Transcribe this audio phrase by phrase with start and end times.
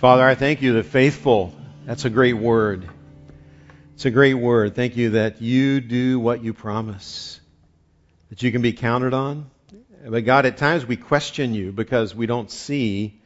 [0.00, 2.88] Father, I thank you that faithful, that's a great word.
[3.92, 4.74] It's a great word.
[4.74, 7.38] Thank you that you do what you promise,
[8.30, 9.50] that you can be counted on.
[10.08, 13.20] But God, at times we question you because we don't see,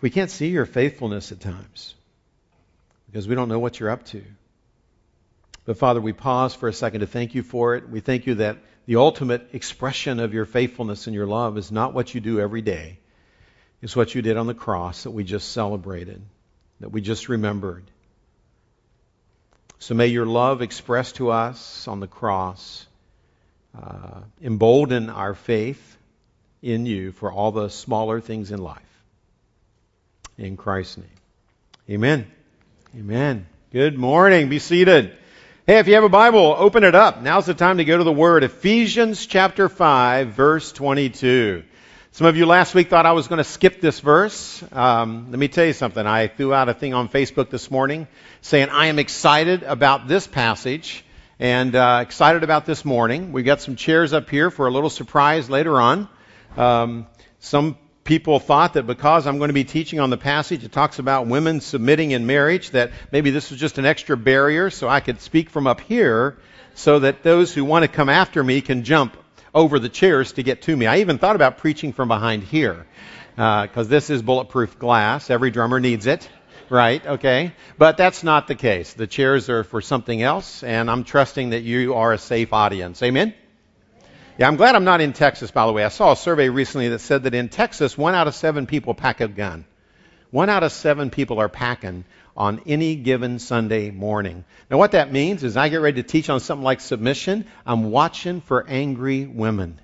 [0.00, 1.94] we can't see your faithfulness at times
[3.06, 4.24] because we don't know what you're up to.
[5.66, 7.88] But Father, we pause for a second to thank you for it.
[7.88, 11.94] We thank you that the ultimate expression of your faithfulness and your love is not
[11.94, 12.98] what you do every day
[13.86, 16.20] is what you did on the cross that we just celebrated,
[16.80, 17.84] that we just remembered.
[19.78, 22.84] So may your love expressed to us on the cross
[23.80, 25.96] uh, embolden our faith
[26.62, 28.82] in you for all the smaller things in life.
[30.36, 31.06] In Christ's name.
[31.88, 32.26] Amen.
[32.96, 33.46] Amen.
[33.70, 34.48] Good morning.
[34.48, 35.16] Be seated.
[35.64, 37.22] Hey, if you have a Bible, open it up.
[37.22, 38.42] Now's the time to go to the Word.
[38.42, 41.62] Ephesians chapter 5, verse 22.
[42.16, 44.64] Some of you last week thought I was going to skip this verse.
[44.72, 46.06] Um, let me tell you something.
[46.06, 48.08] I threw out a thing on Facebook this morning
[48.40, 51.04] saying I am excited about this passage
[51.38, 53.32] and uh, excited about this morning.
[53.32, 56.08] We've got some chairs up here for a little surprise later on.
[56.56, 57.06] Um,
[57.38, 60.98] some people thought that because I'm going to be teaching on the passage, it talks
[60.98, 65.00] about women submitting in marriage, that maybe this was just an extra barrier so I
[65.00, 66.38] could speak from up here
[66.74, 69.18] so that those who want to come after me can jump
[69.56, 70.86] over the chairs to get to me.
[70.86, 72.86] I even thought about preaching from behind here
[73.34, 75.30] because uh, this is bulletproof glass.
[75.30, 76.28] Every drummer needs it,
[76.68, 77.04] right?
[77.04, 77.52] Okay.
[77.78, 78.92] But that's not the case.
[78.92, 83.02] The chairs are for something else, and I'm trusting that you are a safe audience.
[83.02, 83.34] Amen?
[84.36, 85.82] Yeah, I'm glad I'm not in Texas, by the way.
[85.82, 88.92] I saw a survey recently that said that in Texas, one out of seven people
[88.92, 89.64] pack a gun.
[90.30, 92.04] One out of seven people are packing
[92.36, 94.44] on any given Sunday morning.
[94.70, 97.46] Now, what that means is I get ready to teach on something like submission.
[97.64, 99.80] I'm watching for angry women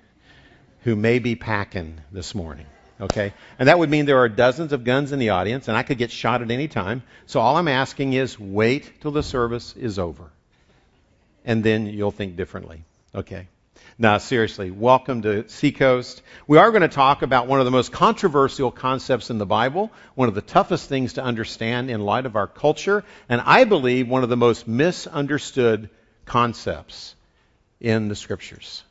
[0.82, 2.66] who may be packing this morning.
[3.00, 3.32] Okay?
[3.58, 5.98] And that would mean there are dozens of guns in the audience, and I could
[5.98, 7.02] get shot at any time.
[7.26, 10.30] So all I'm asking is wait till the service is over.
[11.44, 12.84] And then you'll think differently.
[13.14, 13.48] Okay?
[14.02, 16.22] Now, seriously, welcome to Seacoast.
[16.48, 19.92] We are going to talk about one of the most controversial concepts in the Bible,
[20.16, 24.08] one of the toughest things to understand in light of our culture, and I believe
[24.08, 25.88] one of the most misunderstood
[26.24, 27.14] concepts
[27.78, 28.82] in the Scriptures.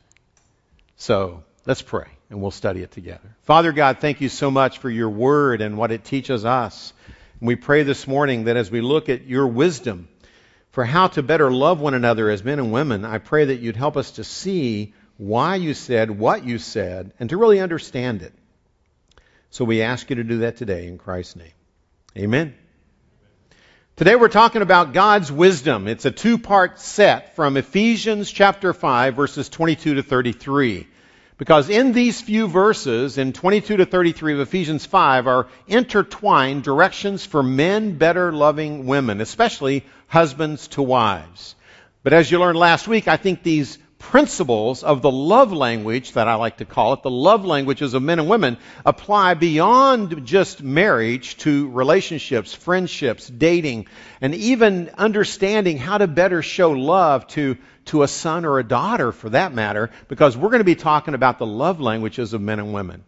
[0.96, 3.36] So, let's pray and we'll study it together.
[3.42, 6.94] Father God, thank you so much for your word and what it teaches us.
[7.38, 10.08] And we pray this morning that as we look at your wisdom,
[10.70, 13.76] for how to better love one another as men and women, I pray that you'd
[13.76, 18.32] help us to see why you said what you said and to really understand it.
[19.50, 21.52] So we ask you to do that today in Christ's name.
[22.16, 22.54] Amen.
[23.94, 25.86] Today we're talking about God's wisdom.
[25.86, 30.88] It's a two part set from Ephesians chapter 5 verses 22 to 33.
[31.38, 37.24] Because in these few verses, in 22 to 33 of Ephesians 5, are intertwined directions
[37.24, 41.54] for men better loving women, especially husbands to wives.
[42.02, 46.26] But as you learned last week, I think these principles of the love language that
[46.28, 50.62] I like to call it, the love languages of men and women, apply beyond just
[50.62, 53.86] marriage to relationships, friendships, dating,
[54.20, 59.12] and even understanding how to better show love to, to a son or a daughter
[59.12, 62.58] for that matter, because we're going to be talking about the love languages of men
[62.58, 63.04] and women.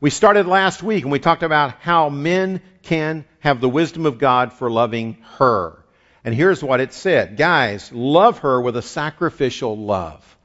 [0.00, 4.18] We started last week and we talked about how men can have the wisdom of
[4.18, 5.81] God for loving her.
[6.24, 10.36] And here's what it said Guys, love her with a sacrificial love.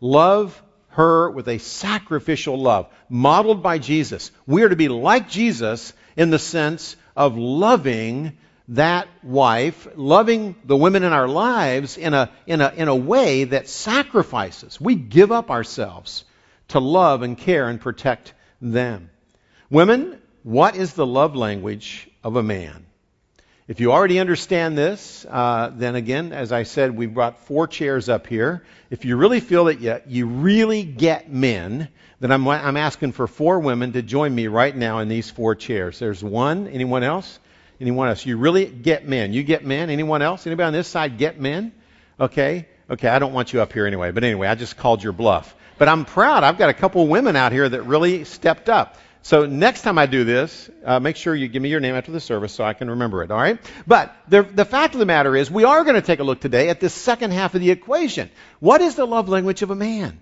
[0.00, 4.30] Love her with a sacrificial love, modeled by Jesus.
[4.46, 8.36] We are to be like Jesus in the sense of loving
[8.68, 13.44] that wife, loving the women in our lives in a, in a, in a way
[13.44, 14.80] that sacrifices.
[14.80, 16.24] We give up ourselves
[16.68, 18.32] to love and care and protect
[18.62, 19.10] them.
[19.70, 22.86] Women, what is the love language of a man?
[23.66, 28.10] If you already understand this, uh, then again, as I said, we brought four chairs
[28.10, 28.62] up here.
[28.90, 31.88] If you really feel that you, you really get men,
[32.20, 35.54] then I'm, I'm asking for four women to join me right now in these four
[35.54, 35.98] chairs.
[35.98, 36.68] There's one.
[36.68, 37.38] Anyone else?
[37.80, 38.26] Anyone else?
[38.26, 39.32] You really get men.
[39.32, 39.88] You get men.
[39.88, 40.46] Anyone else?
[40.46, 41.72] Anybody on this side get men?
[42.20, 42.68] Okay.
[42.90, 43.08] Okay.
[43.08, 44.10] I don't want you up here anyway.
[44.10, 45.56] But anyway, I just called your bluff.
[45.78, 46.44] But I'm proud.
[46.44, 48.98] I've got a couple women out here that really stepped up.
[49.24, 52.12] So next time I do this, uh, make sure you give me your name after
[52.12, 53.58] the service so I can remember it, all right?
[53.86, 56.40] But the, the fact of the matter is, we are going to take a look
[56.40, 58.28] today at the second half of the equation.
[58.60, 60.20] What is the love language of a man?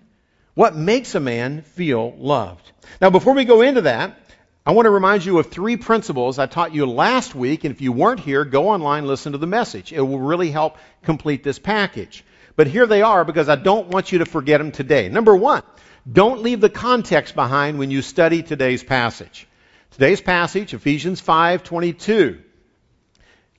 [0.55, 2.71] What makes a man feel loved?
[3.01, 4.17] Now, before we go into that,
[4.65, 7.81] I want to remind you of three principles I taught you last week, and if
[7.81, 9.93] you weren't here, go online, listen to the message.
[9.93, 12.25] It will really help complete this package.
[12.55, 15.09] But here they are because I don't want you to forget them today.
[15.09, 15.65] Number one,
[16.11, 19.47] don't leave the context behind when you study today's passage.
[19.93, 22.41] Today's passage, Ephesians 5:22,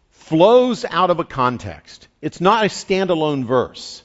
[0.09, 2.07] flows out of a context.
[2.21, 4.03] It's not a standalone verse.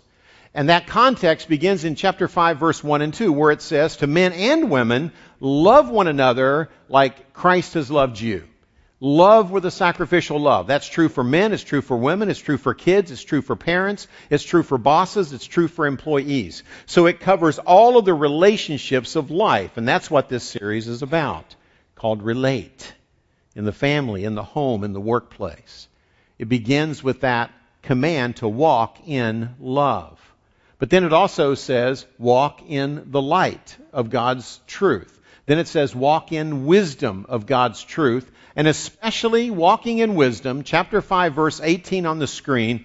[0.54, 4.06] And that context begins in chapter 5 verse 1 and 2 where it says to
[4.06, 8.44] men and women love one another like Christ has loved you.
[9.00, 10.66] Love with a sacrificial love.
[10.66, 13.54] That's true for men, it's true for women, it's true for kids, it's true for
[13.54, 16.64] parents, it's true for bosses, it's true for employees.
[16.86, 21.02] So it covers all of the relationships of life, and that's what this series is
[21.02, 21.54] about,
[21.94, 22.92] called Relate.
[23.54, 25.88] In the family, in the home, in the workplace.
[26.38, 27.50] It begins with that
[27.82, 30.20] command to walk in love.
[30.78, 35.17] But then it also says, walk in the light of God's truth.
[35.48, 40.62] Then it says, walk in wisdom of God's truth, and especially walking in wisdom.
[40.62, 42.84] Chapter 5, verse 18 on the screen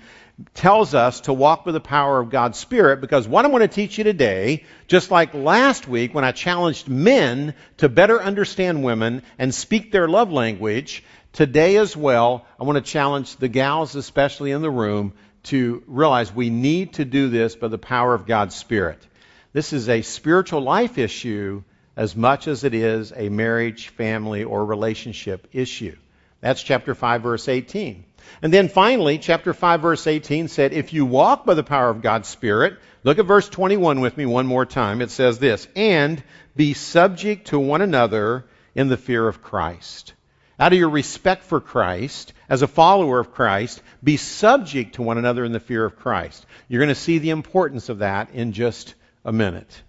[0.54, 3.68] tells us to walk with the power of God's Spirit because what I'm going to
[3.68, 9.24] teach you today, just like last week when I challenged men to better understand women
[9.38, 14.52] and speak their love language, today as well, I want to challenge the gals, especially
[14.52, 18.56] in the room, to realize we need to do this by the power of God's
[18.56, 19.06] Spirit.
[19.52, 21.64] This is a spiritual life issue
[21.96, 25.96] as much as it is a marriage, family, or relationship issue.
[26.42, 28.04] That's chapter 5, verse 18.
[28.42, 32.02] And then finally, chapter 5, verse 18 said, If you walk by the power of
[32.02, 35.02] God's Spirit, look at verse 21 with me one more time.
[35.02, 36.22] It says this, and
[36.56, 40.14] be subject to one another in the fear of Christ.
[40.60, 45.18] Out of your respect for Christ, as a follower of Christ, be subject to one
[45.18, 46.46] another in the fear of Christ.
[46.68, 49.82] You're going to see the importance of that in just a minute.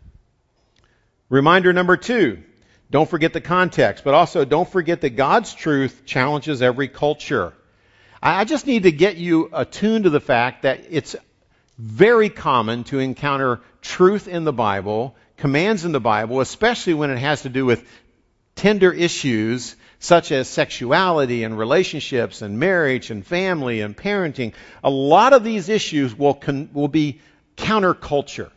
[1.29, 2.43] Reminder number two
[2.91, 7.53] don't forget the context, but also don't forget that God's truth challenges every culture.
[8.23, 11.17] I just need to get you attuned to the fact that it's
[11.76, 17.19] very common to encounter truth in the Bible, commands in the Bible, especially when it
[17.19, 17.87] has to do with
[18.55, 24.53] tender issues such as sexuality and relationships and marriage and family and parenting.
[24.82, 27.21] A lot of these issues will, con- will be
[27.56, 28.50] counterculture.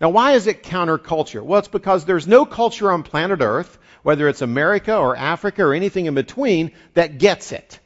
[0.00, 1.42] Now, why is it counterculture?
[1.42, 5.74] Well, it's because there's no culture on planet Earth, whether it's America or Africa or
[5.74, 7.80] anything in between, that gets it.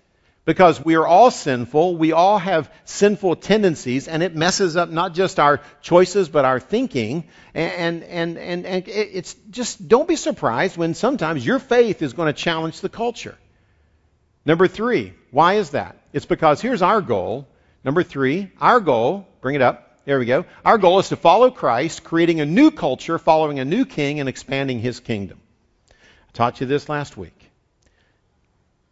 [0.45, 5.15] Because we are all sinful, we all have sinful tendencies, and it messes up not
[5.15, 7.25] just our choices, but our thinking.
[7.55, 12.27] And, and, and, and it's just, don't be surprised when sometimes your faith is going
[12.27, 13.39] to challenge the culture.
[14.45, 15.97] Number three, why is that?
[16.13, 17.47] It's because here's our goal.
[17.85, 20.45] Number three, our goal, bring it up, there we go.
[20.65, 24.29] Our goal is to follow Christ, creating a new culture, following a new king, and
[24.29, 25.41] expanding his kingdom.
[25.91, 27.51] I taught you this last week.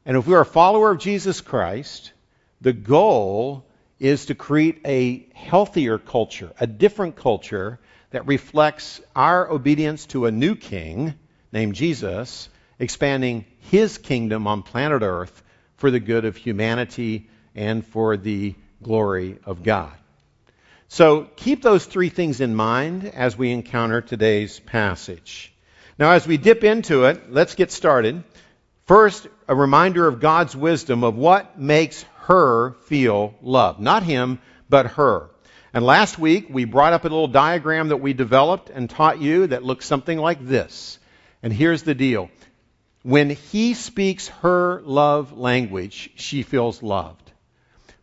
[0.07, 2.13] And if we're a follower of Jesus Christ,
[2.61, 3.65] the goal
[3.99, 7.79] is to create a healthier culture, a different culture
[8.11, 11.15] that reflects our obedience to a new king
[11.53, 12.49] named Jesus,
[12.79, 15.43] expanding his kingdom on planet Earth
[15.77, 19.93] for the good of humanity and for the glory of God.
[20.93, 25.55] So keep those three things in mind as we encounter today's passage.
[26.01, 28.25] Now, as we dip into it, let's get started.
[28.87, 33.79] First, a reminder of God's wisdom of what makes her feel loved.
[33.79, 35.31] Not him, but her.
[35.73, 39.47] And last week, we brought up a little diagram that we developed and taught you
[39.47, 40.99] that looks something like this.
[41.41, 42.31] And here's the deal.
[43.05, 47.31] When he speaks her love language, she feels loved.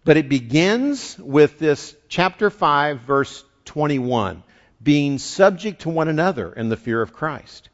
[0.08, 4.42] But it begins with this chapter 5, verse 21,
[4.82, 7.68] being subject to one another in the fear of Christ.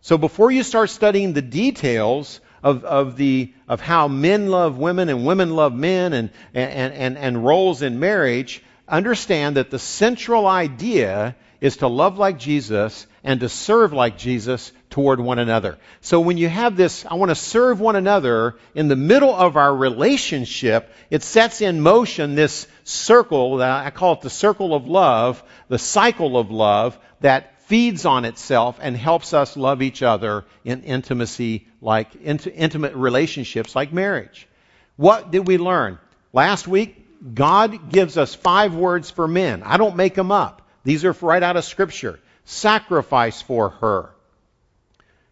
[0.00, 5.08] So before you start studying the details of, of, the, of how men love women
[5.08, 10.48] and women love men and, and, and, and roles in marriage, understand that the central
[10.48, 15.78] idea is to love like Jesus and to serve like Jesus toward one another.
[16.00, 19.56] So when you have this, I want to serve one another in the middle of
[19.56, 25.42] our relationship, it sets in motion this circle, I call it the circle of love,
[25.68, 30.84] the cycle of love that feeds on itself and helps us love each other in
[30.84, 34.46] intimacy like intimate relationships like marriage.
[34.96, 35.98] What did we learn?
[36.32, 39.62] Last week, God gives us five words for men.
[39.64, 40.62] I don't make them up.
[40.84, 42.20] These are right out of Scripture.
[42.44, 44.10] Sacrifice for her.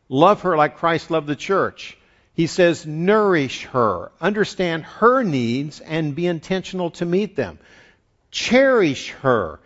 [0.08, 1.96] Love her like Christ loved the church.
[2.34, 7.58] He says, nourish her, understand her needs, and be intentional to meet them.
[8.30, 9.60] Cherish her.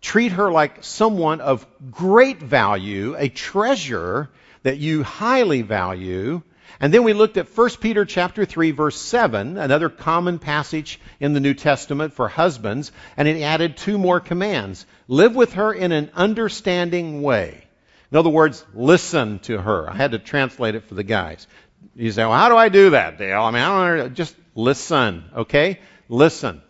[0.00, 4.28] Treat her like someone of great value, a treasure
[4.64, 6.42] that you highly value.
[6.80, 11.32] And then we looked at 1 Peter chapter 3 verse 7, another common passage in
[11.32, 14.86] the New Testament for husbands, and it added two more commands.
[15.06, 17.67] Live with her in an understanding way.
[18.10, 19.90] In other words, listen to her.
[19.90, 21.46] I had to translate it for the guys.
[21.94, 23.42] You say, well, how do I do that, Dale?
[23.42, 25.80] I mean, I don't just listen, okay?
[26.08, 26.62] Listen.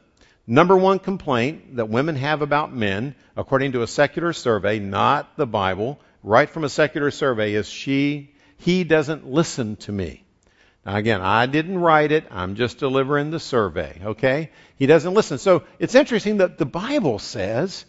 [0.47, 5.47] Number one complaint that women have about men, according to a secular survey, not the
[5.47, 10.25] Bible, right from a secular survey, is she, he doesn't listen to me.
[10.85, 12.25] Now again, I didn't write it.
[12.31, 14.51] I'm just delivering the survey, okay?
[14.77, 15.39] He doesn't listen.
[15.39, 17.85] So it's interesting that the Bible says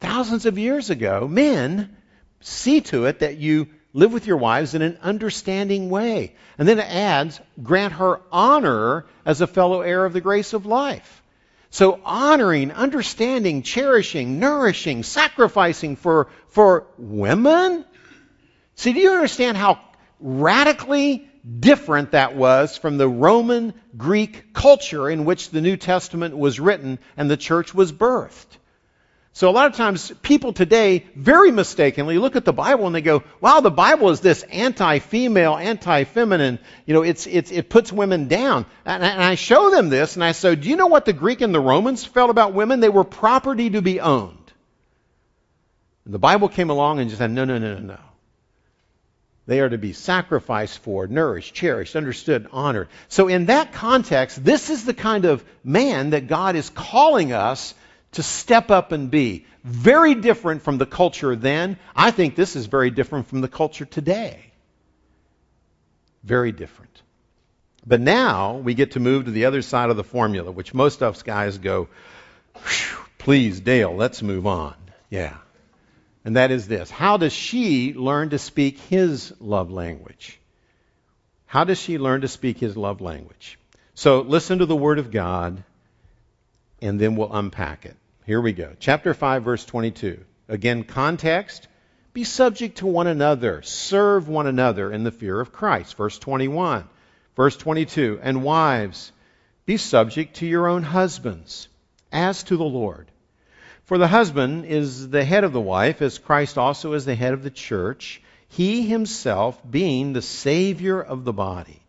[0.00, 1.96] thousands of years ago, men
[2.44, 6.34] see to it that you live with your wives in an understanding way.
[6.58, 10.66] And then it adds, grant her honor as a fellow heir of the grace of
[10.66, 11.22] life.
[11.70, 17.84] So honoring, understanding, cherishing, nourishing, sacrificing for, for women?
[18.76, 19.80] See, do you understand how
[20.20, 21.28] radically
[21.60, 26.98] different that was from the Roman Greek culture in which the New Testament was written
[27.16, 28.58] and the church was birthed?
[29.34, 33.00] So a lot of times people today very mistakenly look at the Bible and they
[33.00, 38.28] go, wow, the Bible is this anti-female, anti-feminine, you know, it's, it's, it puts women
[38.28, 38.64] down.
[38.84, 41.40] And, and I show them this and I say, do you know what the Greek
[41.40, 42.78] and the Romans felt about women?
[42.78, 44.52] They were property to be owned.
[46.04, 48.00] And the Bible came along and just said, no, no, no, no, no.
[49.46, 52.86] They are to be sacrificed for, nourished, cherished, understood, honored.
[53.08, 57.74] So in that context, this is the kind of man that God is calling us
[58.14, 59.46] to step up and be.
[59.62, 61.78] Very different from the culture then.
[61.94, 64.52] I think this is very different from the culture today.
[66.22, 67.02] Very different.
[67.86, 71.02] But now we get to move to the other side of the formula, which most
[71.02, 71.88] of us guys go,
[73.18, 74.74] please, Dale, let's move on.
[75.10, 75.36] Yeah.
[76.24, 80.40] And that is this How does she learn to speak his love language?
[81.46, 83.58] How does she learn to speak his love language?
[83.94, 85.62] So listen to the Word of God,
[86.82, 87.96] and then we'll unpack it.
[88.26, 88.72] Here we go.
[88.80, 90.24] Chapter 5, verse 22.
[90.48, 91.68] Again, context.
[92.14, 93.60] Be subject to one another.
[93.60, 95.96] Serve one another in the fear of Christ.
[95.96, 96.88] Verse 21.
[97.36, 98.20] Verse 22.
[98.22, 99.12] And wives,
[99.66, 101.68] be subject to your own husbands,
[102.10, 103.10] as to the Lord.
[103.84, 107.34] For the husband is the head of the wife, as Christ also is the head
[107.34, 111.83] of the church, he himself being the Savior of the body.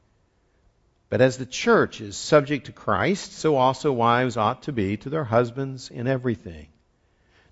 [1.09, 5.09] But as the church is subject to Christ, so also wives ought to be to
[5.09, 6.67] their husbands in everything.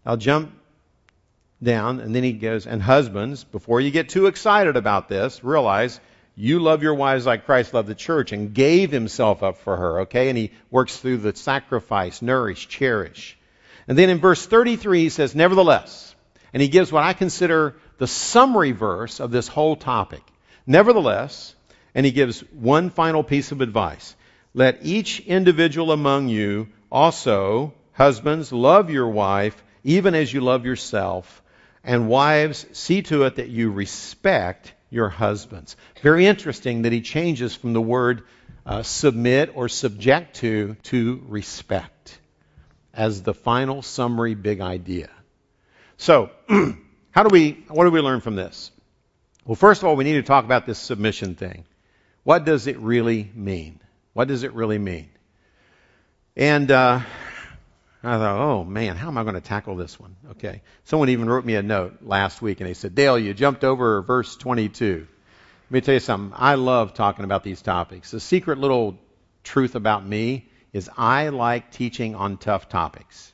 [0.05, 0.51] I'll jump
[1.61, 5.99] down, and then he goes, and husbands, before you get too excited about this, realize
[6.35, 10.01] you love your wives like Christ loved the church and gave himself up for her,
[10.01, 10.29] okay?
[10.29, 13.37] And he works through the sacrifice, nourish, cherish.
[13.87, 16.15] And then in verse 33, he says, Nevertheless,
[16.53, 20.23] and he gives what I consider the summary verse of this whole topic.
[20.65, 21.53] Nevertheless,
[21.95, 24.15] and he gives one final piece of advice.
[24.53, 31.41] Let each individual among you also, husbands, love your wife even as you love yourself.
[31.83, 35.75] And wives, see to it that you respect your husbands.
[36.01, 38.23] Very interesting that he changes from the word
[38.65, 42.17] uh, submit or subject to to respect
[42.93, 45.09] as the final summary big idea.
[45.97, 46.29] So,
[47.11, 48.71] how do we, what do we learn from this?
[49.45, 51.65] Well, first of all, we need to talk about this submission thing.
[52.23, 53.79] What does it really mean?
[54.13, 55.09] What does it really mean?
[56.35, 57.01] And uh,
[58.03, 60.15] I thought, oh man, how am I going to tackle this one?
[60.31, 60.61] Okay.
[60.85, 64.01] Someone even wrote me a note last week and they said, Dale, you jumped over
[64.01, 65.07] verse 22.
[65.65, 66.37] Let me tell you something.
[66.37, 68.11] I love talking about these topics.
[68.11, 68.97] The secret little
[69.43, 73.31] truth about me is I like teaching on tough topics.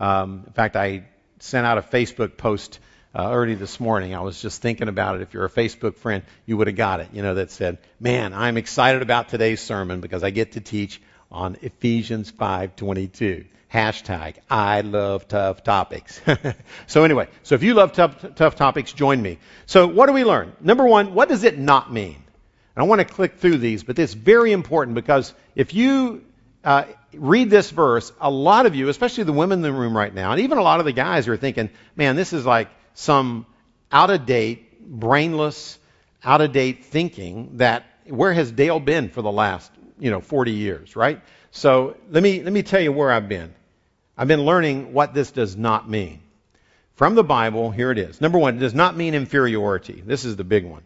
[0.00, 1.04] Um, in fact, I
[1.38, 2.78] sent out a Facebook post
[3.14, 4.14] uh, early this morning.
[4.14, 5.22] I was just thinking about it.
[5.22, 7.08] If you're a Facebook friend, you would have got it.
[7.12, 11.00] You know, that said, "Man, I'm excited about today's sermon because I get to teach
[11.30, 16.20] on Ephesians 5:22." Hashtag I love tough topics.
[16.86, 19.38] so anyway, so if you love tough, tough topics, join me.
[19.66, 20.52] So what do we learn?
[20.60, 22.14] Number one, what does it not mean?
[22.76, 26.24] And I want to click through these, but it's very important because if you
[26.62, 30.14] uh, read this verse, a lot of you, especially the women in the room right
[30.14, 33.46] now, and even a lot of the guys are thinking, man, this is like some
[33.92, 35.78] out of date, brainless,
[36.22, 40.52] out of date thinking that where has Dale been for the last, you know, 40
[40.52, 41.20] years, right?
[41.50, 43.54] So let me, let me tell you where I've been.
[44.16, 46.20] I've been learning what this does not mean.
[46.94, 48.20] From the Bible, here it is.
[48.20, 50.02] Number one, it does not mean inferiority.
[50.06, 50.82] This is the big one.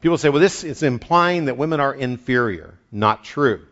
[0.00, 2.74] People say, well, this is implying that women are inferior.
[2.90, 3.62] Not true.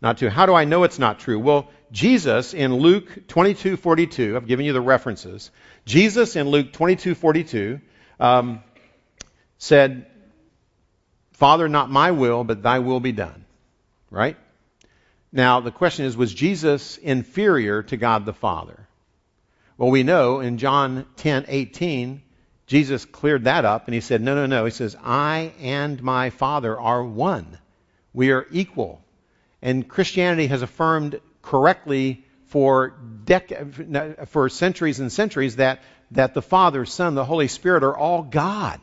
[0.00, 0.28] Not true.
[0.28, 1.38] How do I know it's not true?
[1.38, 5.50] Well, Jesus in Luke 22:42, I've given you the references.
[5.84, 7.80] Jesus in Luke 22:42
[8.20, 8.62] um,
[9.58, 10.06] said,
[11.32, 13.44] "Father, not my will, but Thy will be done."
[14.10, 14.36] Right?
[15.32, 18.88] Now the question is, was Jesus inferior to God the Father?
[19.76, 22.20] Well, we know in John 10:18,
[22.68, 24.66] Jesus cleared that up and he said, No, no, no.
[24.66, 27.58] He says, I and my Father are one.
[28.12, 29.02] We are equal.
[29.62, 36.84] And Christianity has affirmed correctly for, dec- for centuries and centuries that, that the Father,
[36.84, 38.80] Son, the Holy Spirit are all God.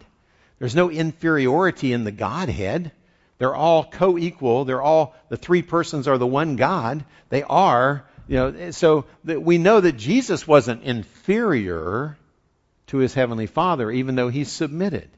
[0.59, 2.91] There's no inferiority in the Godhead.
[3.37, 4.65] They're all co equal.
[4.65, 7.03] They're all, the three persons are the one God.
[7.29, 12.17] They are, you know, so that we know that Jesus wasn't inferior
[12.87, 15.09] to his heavenly Father, even though he submitted.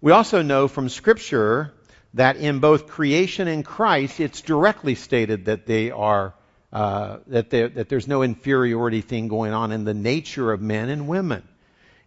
[0.00, 1.72] We also know from Scripture
[2.14, 6.34] that in both creation and Christ, it's directly stated that they are
[6.72, 11.06] uh, that, that there's no inferiority thing going on in the nature of men and
[11.06, 11.46] women.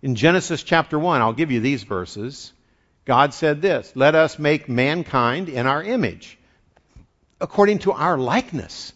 [0.01, 2.51] In Genesis chapter 1, I'll give you these verses.
[3.05, 6.37] God said this Let us make mankind in our image,
[7.39, 8.93] according to our likeness.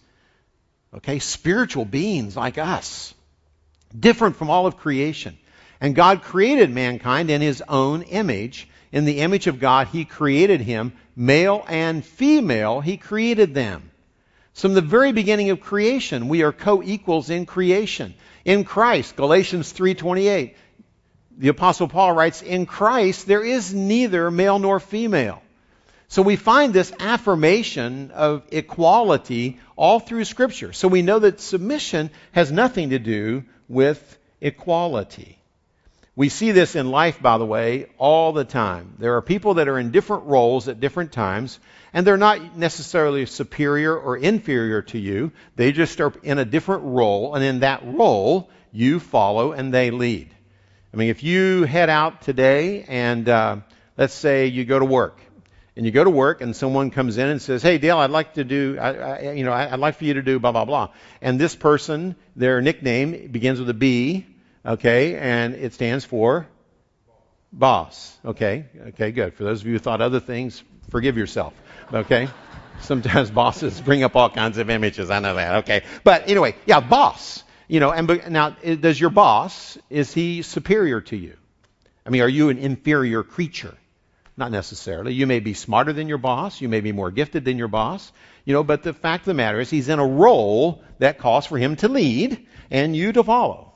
[0.92, 3.14] Okay, spiritual beings like us,
[3.98, 5.38] different from all of creation.
[5.80, 8.68] And God created mankind in his own image.
[8.92, 13.92] In the image of God, he created him, male and female, he created them.
[14.54, 18.14] So from the very beginning of creation, we are co-equals in creation.
[18.46, 20.56] In Christ, Galatians 3:28,
[21.38, 25.42] the apostle Paul writes, "In Christ there is neither male nor female."
[26.08, 30.74] So we find this affirmation of equality all through scripture.
[30.74, 35.39] So we know that submission has nothing to do with equality.
[36.20, 38.96] We see this in life, by the way, all the time.
[39.00, 41.62] There are people that are in different roles at different times,
[41.94, 45.32] and they're not necessarily superior or inferior to you.
[45.56, 49.92] They just are in a different role, and in that role, you follow and they
[49.92, 50.30] lead.
[50.94, 53.56] I mean, if you head out today and uh,
[53.98, 55.22] let's say you go to work,
[55.78, 58.34] and you go to work and someone comes in and says, "Hey, Dale, I'd like
[58.34, 60.90] to do, I, I, you know, I'd like for you to do blah blah blah,"
[61.22, 64.26] and this person, their nickname begins with a B,
[64.66, 66.48] okay, and it stands for
[67.52, 68.18] boss.
[68.24, 69.34] Okay, okay, good.
[69.34, 71.54] For those of you who thought other things, forgive yourself.
[71.94, 72.30] Okay?
[72.82, 75.10] Sometimes bosses bring up all kinds of images.
[75.10, 75.56] I know that.
[75.64, 75.84] Okay.
[76.04, 77.44] But anyway, yeah, boss.
[77.68, 81.36] You know, and now does your boss is he superior to you?
[82.06, 83.76] I mean, are you an inferior creature?
[84.36, 85.14] Not necessarily.
[85.14, 86.62] You may be smarter than your boss.
[86.62, 88.12] You may be more gifted than your boss.
[88.46, 91.46] You know, but the fact of the matter is he's in a role that calls
[91.46, 93.69] for him to lead and you to follow.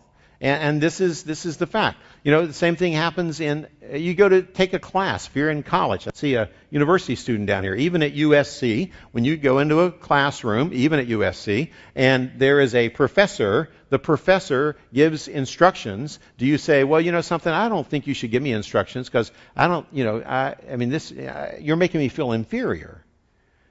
[0.43, 1.97] And, and, this is this is the fact.
[2.21, 5.49] You know, the same thing happens in you go to take a class if you're
[5.49, 6.05] in college.
[6.05, 8.91] I see a university student down here, even at USC.
[9.13, 13.99] When you go into a classroom, even at USC, and there is a professor, the
[13.99, 16.19] professor gives instructions.
[16.37, 17.51] Do you say, well, you know something?
[17.51, 20.75] I don't think you should give me instructions because I don't, you know, I, I
[20.75, 23.05] mean, this uh, you're making me feel inferior.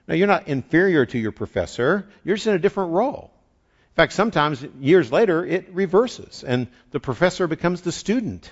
[0.09, 2.09] Now, you're not inferior to your professor.
[2.25, 3.32] You're just in a different role.
[3.93, 8.51] In fact, sometimes years later, it reverses, and the professor becomes the student.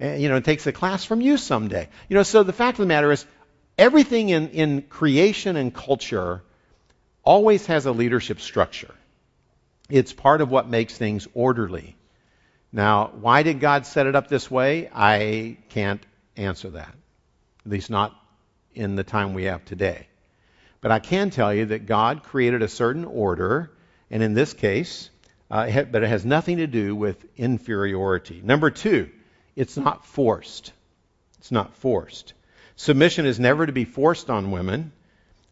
[0.00, 1.88] And, you know, and takes a class from you someday.
[2.08, 3.26] You know, so the fact of the matter is,
[3.76, 6.42] everything in, in creation and culture
[7.22, 8.94] always has a leadership structure.
[9.90, 11.96] It's part of what makes things orderly.
[12.72, 14.88] Now, why did God set it up this way?
[14.94, 16.04] I can't
[16.36, 16.94] answer that.
[17.66, 18.14] At least not
[18.74, 20.06] in the time we have today.
[20.80, 23.70] But I can tell you that God created a certain order
[24.10, 25.10] and in this case,
[25.50, 28.40] uh, but it has nothing to do with inferiority.
[28.42, 29.10] Number two,
[29.56, 30.72] it's not forced.
[31.38, 32.34] It's not forced.
[32.76, 34.92] Submission is never to be forced on women.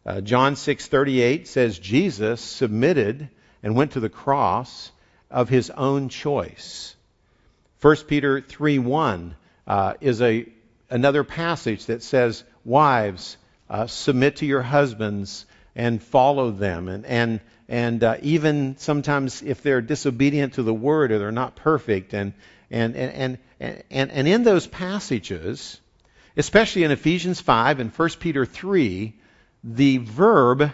[0.05, 3.29] Uh, John 6:38 says Jesus submitted
[3.61, 4.91] and went to the cross
[5.29, 6.95] of his own choice.
[7.81, 9.35] 1 Peter 3:1
[9.67, 10.45] uh, is a
[10.89, 13.35] another passage that says, "Wives,
[13.69, 19.61] uh, submit to your husbands and follow them." And and and uh, even sometimes if
[19.61, 22.33] they're disobedient to the word or they're not perfect and
[22.71, 25.79] and and and and, and in those passages
[26.35, 29.13] especially in Ephesians 5 and 1 Peter 3
[29.63, 30.71] the verb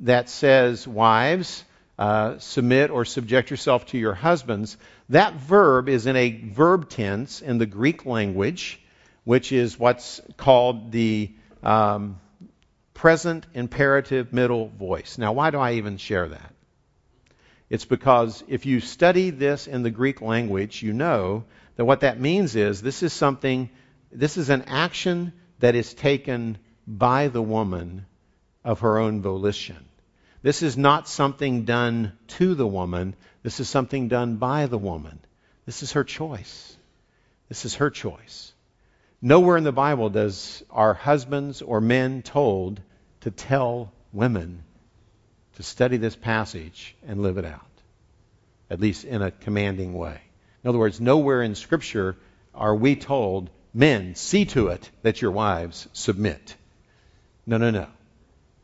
[0.00, 1.64] that says wives
[1.98, 4.76] uh, submit or subject yourself to your husbands
[5.08, 8.80] that verb is in a verb tense in the Greek language
[9.24, 11.32] which is what's called the
[11.62, 12.20] um,
[12.96, 15.18] present imperative middle voice.
[15.18, 16.54] Now, why do I even share that?
[17.68, 21.44] It's because if you study this in the Greek language, you know
[21.76, 23.68] that what that means is this is something,
[24.10, 28.06] this is an action that is taken by the woman
[28.64, 29.84] of her own volition.
[30.42, 33.14] This is not something done to the woman.
[33.42, 35.18] This is something done by the woman.
[35.66, 36.76] This is her choice.
[37.48, 38.52] This is her choice.
[39.22, 42.80] Nowhere in the Bible does our husbands or men told
[43.22, 44.62] to tell women
[45.56, 47.60] to study this passage and live it out,
[48.70, 50.20] at least in a commanding way.
[50.62, 52.16] In other words, nowhere in Scripture
[52.54, 56.54] are we told, men, see to it that your wives submit.
[57.46, 57.86] No, no, no.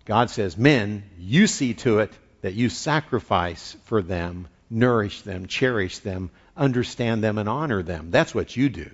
[0.04, 2.12] God says, men, you see to it
[2.42, 8.10] that you sacrifice for them, nourish them, cherish them, understand them, and honor them.
[8.10, 8.90] That's what you do.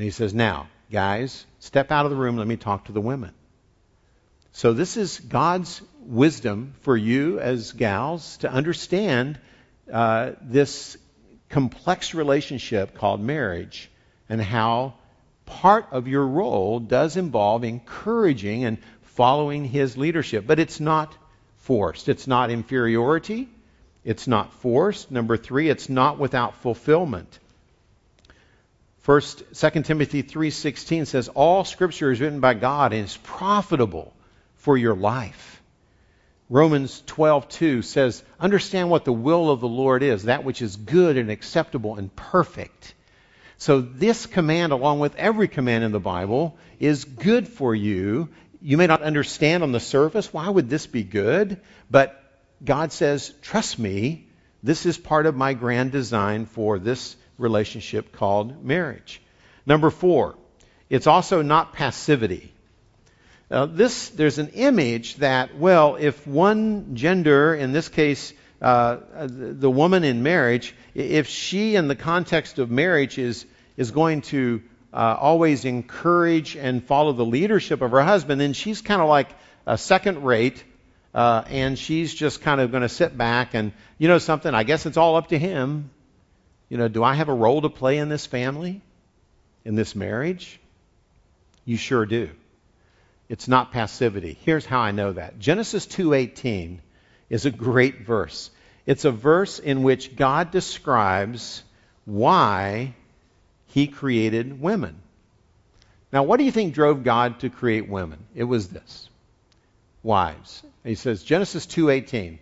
[0.00, 2.38] And he says, now, guys, step out of the room.
[2.38, 3.34] Let me talk to the women.
[4.52, 9.38] So this is God's wisdom for you as gals to understand
[9.92, 10.96] uh, this
[11.50, 13.90] complex relationship called marriage
[14.30, 14.94] and how
[15.44, 20.46] part of your role does involve encouraging and following his leadership.
[20.46, 21.14] But it's not
[21.58, 22.08] forced.
[22.08, 23.50] It's not inferiority.
[24.02, 25.10] It's not forced.
[25.10, 27.38] Number three, it's not without fulfillment.
[29.00, 34.14] First, 2 Timothy 3.16 says, All scripture is written by God and is profitable
[34.56, 35.60] for your life.
[36.50, 41.16] Romans 12:2 says, "Understand what the will of the Lord is, that which is good
[41.16, 42.92] and acceptable and perfect."
[43.56, 48.30] So this command along with every command in the Bible is good for you.
[48.60, 52.20] You may not understand on the surface why would this be good, but
[52.64, 54.26] God says, "Trust me,
[54.60, 59.20] this is part of my grand design for this relationship called marriage."
[59.66, 60.36] Number 4,
[60.88, 62.52] it's also not passivity.
[63.50, 69.70] Now, this, there's an image that, well, if one gender, in this case, uh, the
[69.70, 75.16] woman in marriage, if she, in the context of marriage, is, is going to uh,
[75.18, 79.28] always encourage and follow the leadership of her husband, then she's kind of like
[79.66, 80.62] a second rate,
[81.14, 84.62] uh, and she's just kind of going to sit back and, you know something, I
[84.62, 85.90] guess it's all up to him.
[86.70, 88.80] You know, do I have a role to play in this family,
[89.64, 90.58] in this marriage?
[91.66, 92.30] You sure do.
[93.28, 94.38] It's not passivity.
[94.44, 95.38] Here's how I know that.
[95.38, 96.80] Genesis 2:18
[97.28, 98.50] is a great verse.
[98.86, 101.62] It's a verse in which God describes
[102.04, 102.94] why
[103.66, 104.96] he created women.
[106.12, 108.18] Now, what do you think drove God to create women?
[108.34, 109.08] It was this.
[110.02, 110.62] Wives.
[110.82, 112.38] He says Genesis 2:18.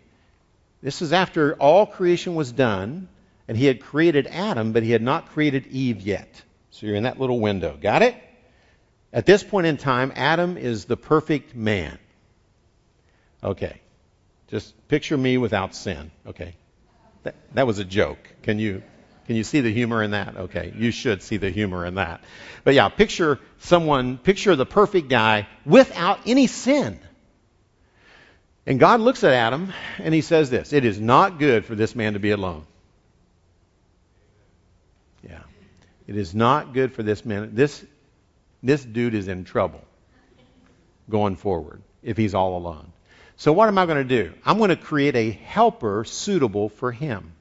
[0.83, 3.09] This is after all creation was done
[3.49, 6.43] and he had created Adam, but he had not created Eve yet.
[6.71, 7.77] So you're in that little window.
[7.81, 8.15] Got it?
[9.13, 11.99] At this point in time, Adam is the perfect man.
[13.43, 13.81] Okay.
[14.49, 16.11] Just picture me without sin.
[16.27, 16.55] Okay.
[17.23, 18.19] That, that was a joke.
[18.43, 18.83] Can you
[19.27, 20.37] can you see the humor in that?
[20.39, 22.23] Okay, you should see the humor in that.
[22.65, 26.99] But yeah, picture someone, picture the perfect guy without any sin.
[28.67, 31.95] And God looks at Adam and he says this It is not good for this
[31.95, 32.65] man to be alone.
[35.23, 35.43] Yeah.
[36.09, 37.55] It is not good for this man.
[37.55, 37.85] This
[38.62, 39.85] this dude is in trouble
[41.09, 42.92] going forward if he's all alone.
[43.37, 44.33] So, what am I going to do?
[44.44, 47.35] I'm going to create a helper suitable for him.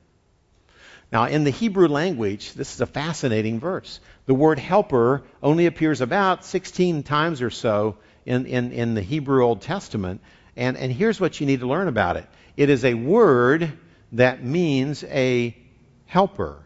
[1.11, 3.99] Now, in the Hebrew language, this is a fascinating verse.
[4.25, 9.43] The word helper only appears about 16 times or so in, in, in the Hebrew
[9.43, 10.21] Old Testament.
[10.57, 12.27] And, and here's what you need to learn about it
[12.57, 13.71] it is a word
[14.11, 15.55] that means a
[16.05, 16.61] helper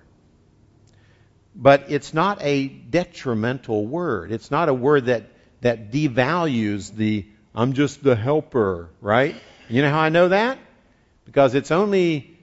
[1.55, 4.31] but it's not a detrimental word.
[4.31, 5.23] It's not a word that,
[5.61, 9.35] that devalues the, I'm just the helper, right?
[9.69, 10.57] You know how I know that?
[11.25, 12.37] Because it's only,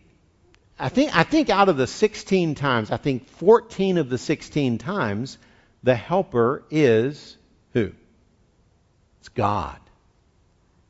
[0.79, 4.79] I think, I think out of the 16 times, I think 14 of the 16
[4.79, 5.39] times,
[5.83, 7.37] the helper is
[7.73, 7.93] who?
[9.21, 9.79] It's God.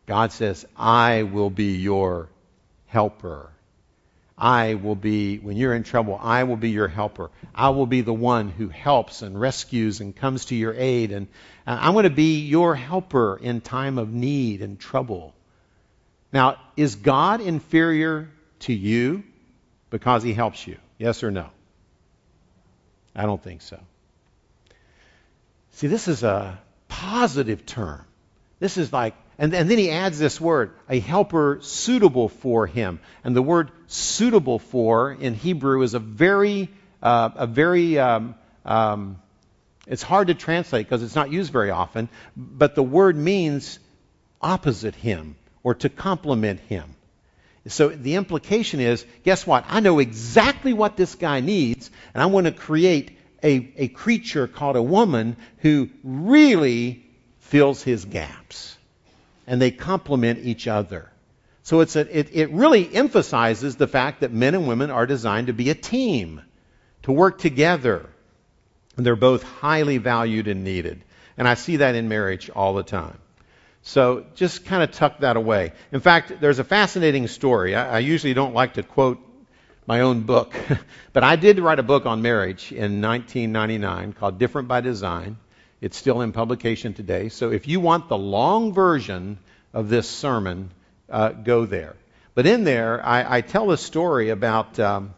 [0.07, 2.31] God says, I will be your
[2.87, 3.50] helper.
[4.38, 7.31] I will be, when you're in trouble, I will be your helper.
[7.53, 11.11] I will be the one who helps and rescues and comes to your aid.
[11.11, 11.27] And
[11.66, 15.35] I'm going to be your helper in time of need and trouble.
[16.33, 19.24] Now, is God inferior to you
[19.90, 20.79] because he helps you?
[20.98, 21.51] Yes or no?
[23.16, 23.81] I don't think so.
[25.72, 28.05] See, this is a positive term.
[28.61, 32.99] This is like and, and then he adds this word, a helper suitable for him.
[33.23, 36.68] And the word suitable for in Hebrew is a very,
[37.01, 39.23] uh, a very, um, um,
[39.87, 43.79] it's hard to translate because it's not used very often, but the word means
[44.42, 46.97] opposite him or to complement him.
[47.68, 49.64] So the implication is guess what?
[49.68, 54.49] I know exactly what this guy needs, and I want to create a, a creature
[54.49, 57.08] called a woman who really
[57.48, 58.76] fills his gaps
[59.46, 61.11] and they complement each other.
[61.62, 65.48] So it's a, it, it really emphasizes the fact that men and women are designed
[65.48, 66.42] to be a team,
[67.02, 68.08] to work together.
[68.96, 71.02] And they're both highly valued and needed.
[71.37, 73.18] And I see that in marriage all the time.
[73.82, 75.72] So just kind of tuck that away.
[75.92, 77.74] In fact, there's a fascinating story.
[77.74, 79.18] I, I usually don't like to quote
[79.87, 80.54] my own book.
[81.14, 85.38] but I did write a book on marriage in 1999 called Different by Design.
[85.81, 87.29] It's still in publication today.
[87.29, 89.38] So if you want the long version
[89.73, 90.71] of this sermon,
[91.09, 91.97] uh, go there.
[92.35, 95.14] But in there, I, I tell a story about um,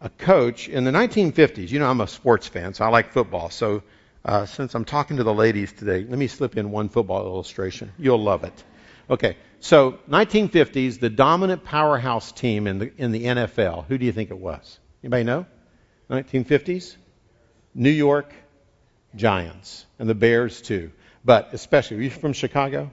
[0.00, 1.70] a coach in the 1950s.
[1.70, 3.50] You know, I'm a sports fan, so I like football.
[3.50, 3.82] So
[4.24, 7.92] uh, since I'm talking to the ladies today, let me slip in one football illustration.
[7.98, 8.64] You'll love it.
[9.10, 13.86] Okay, so 1950s, the dominant powerhouse team in the in the NFL.
[13.86, 14.78] Who do you think it was?
[15.02, 15.46] Anybody know?
[16.10, 16.96] 1950s,
[17.74, 18.32] New York
[19.16, 20.90] Giants and the Bears too.
[21.24, 22.90] But especially, are you from Chicago?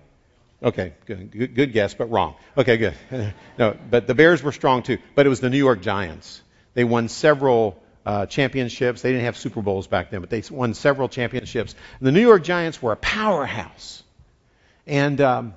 [0.63, 2.35] Okay, good, good, good guess, but wrong.
[2.55, 2.93] Okay, good.
[3.57, 4.99] no, but the Bears were strong too.
[5.15, 6.41] But it was the New York Giants.
[6.73, 9.01] They won several uh, championships.
[9.01, 11.75] They didn't have Super Bowls back then, but they won several championships.
[11.99, 14.03] And the New York Giants were a powerhouse.
[14.85, 15.53] And um,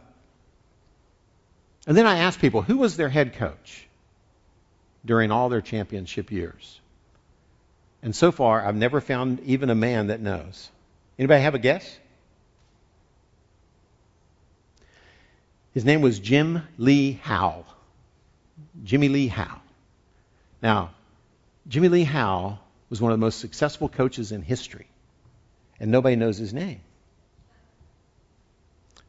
[1.87, 3.87] and then I asked people who was their head coach
[5.05, 6.81] during all their championship years.
[8.05, 10.71] And so far, I've never found even a man that knows.
[11.19, 11.99] Anybody have a guess?
[15.73, 17.65] His name was Jim Lee Howell.
[18.85, 19.63] Jimmy Lee Howell.
[20.63, 20.91] Now,
[21.67, 24.87] Jimmy Lee Howell was one of the most successful coaches in history,
[25.81, 26.83] and nobody knows his name.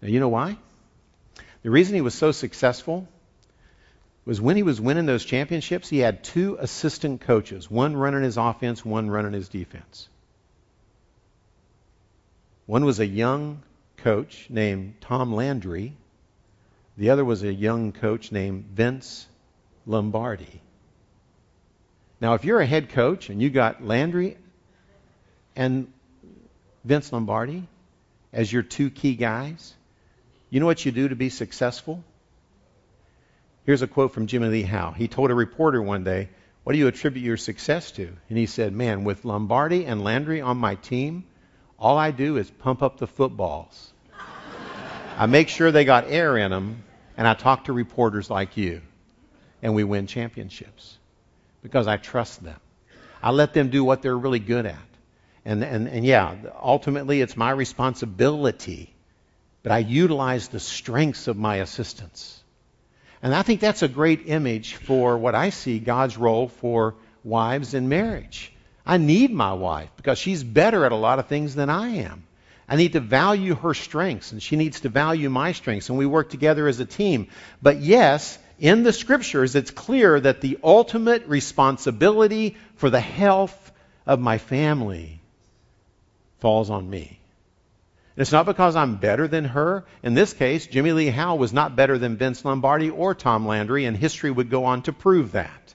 [0.02, 0.58] Now, you know why?
[1.64, 3.10] The reason he was so successful
[4.26, 8.38] was when he was winning those championships, he had two assistant coaches, one running his
[8.38, 10.10] offense, one running his defense.
[12.66, 13.62] One was a young
[13.98, 15.94] coach named Tom Landry.
[16.98, 19.28] The other was a young coach named Vince
[19.86, 20.62] Lombardi.
[22.20, 24.38] Now, if you're a head coach and you got Landry
[25.56, 25.92] and
[26.84, 27.68] Vince Lombardi
[28.34, 29.74] as your two key guys,
[30.50, 32.04] you know what you do to be successful?
[33.66, 34.92] Here's a quote from Jimmy Lee Howell.
[34.92, 36.30] He told a reporter one day,
[36.64, 38.08] What do you attribute your success to?
[38.30, 41.26] And he said, Man, with Lombardi and Landry on my team,
[41.80, 43.92] all I do is pump up the footballs.
[45.18, 46.84] I make sure they got air in them,
[47.18, 48.82] and I talk to reporters like you,
[49.64, 50.98] and we win championships
[51.64, 52.60] because I trust them.
[53.24, 54.78] I let them do what they're really good at.
[55.44, 58.94] And, and, and yeah, ultimately it's my responsibility,
[59.64, 62.44] but I utilize the strengths of my assistants.
[63.26, 67.74] And I think that's a great image for what I see God's role for wives
[67.74, 68.54] in marriage.
[68.86, 72.28] I need my wife because she's better at a lot of things than I am.
[72.70, 76.06] I need to value her strengths, and she needs to value my strengths, and we
[76.06, 77.30] work together as a team.
[77.64, 83.72] But yes, in the scriptures, it's clear that the ultimate responsibility for the health
[84.06, 85.20] of my family
[86.42, 87.20] falls on me.
[88.16, 89.84] And it's not because I'm better than her.
[90.02, 93.84] In this case, Jimmy Lee Howell was not better than Vince Lombardi or Tom Landry,
[93.84, 95.74] and history would go on to prove that.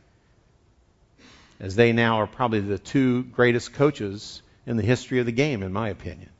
[1.59, 5.63] As they now are probably the two greatest coaches in the history of the game,
[5.63, 6.31] in my opinion.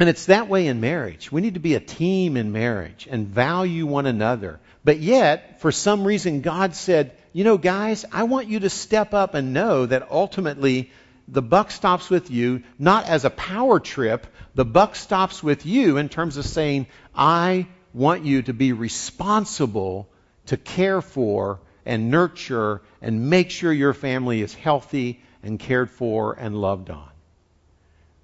[0.00, 1.30] And it's that way in marriage.
[1.30, 4.58] We need to be a team in marriage and value one another.
[4.84, 9.14] But yet, for some reason, God said, you know, guys, I want you to step
[9.14, 10.90] up and know that ultimately
[11.28, 14.26] the buck stops with you, not as a power trip.
[14.54, 20.08] The buck stops with you in terms of saying, I want you to be responsible
[20.46, 26.34] to care for and nurture and make sure your family is healthy and cared for
[26.34, 27.10] and loved on.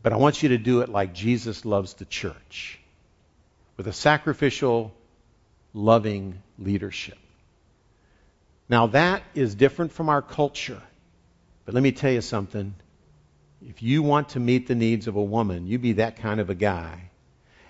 [0.02, 2.78] But I want you to do it like Jesus loves the church
[3.76, 4.92] with a sacrificial,
[5.72, 7.18] loving leadership.
[8.68, 10.82] Now, that is different from our culture.
[11.64, 12.74] But let me tell you something.
[13.68, 16.50] If you want to meet the needs of a woman, you be that kind of
[16.50, 17.10] a guy.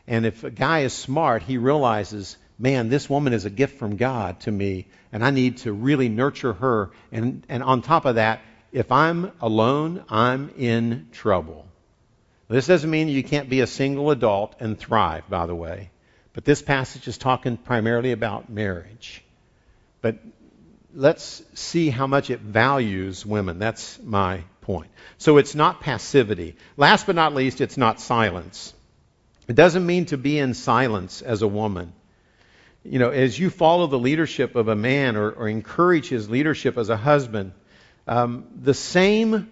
[0.06, 3.96] And if a guy is smart, he realizes, man, this woman is a gift from
[3.96, 6.90] God to me, and I need to really nurture her.
[7.10, 8.40] And, and on top of that,
[8.72, 11.66] if I'm alone, I'm in trouble.
[12.48, 15.90] This doesn't mean you can't be a single adult and thrive, by the way.
[16.32, 19.22] But this passage is talking primarily about marriage.
[20.00, 20.18] But
[20.94, 23.58] let's see how much it values women.
[23.58, 24.90] That's my point.
[25.18, 26.56] So it's not passivity.
[26.76, 28.72] Last but not least, it's not silence.
[29.48, 31.92] It doesn't mean to be in silence as a woman.
[32.84, 36.78] You know, as you follow the leadership of a man or, or encourage his leadership
[36.78, 37.52] as a husband,
[38.08, 39.50] um, the same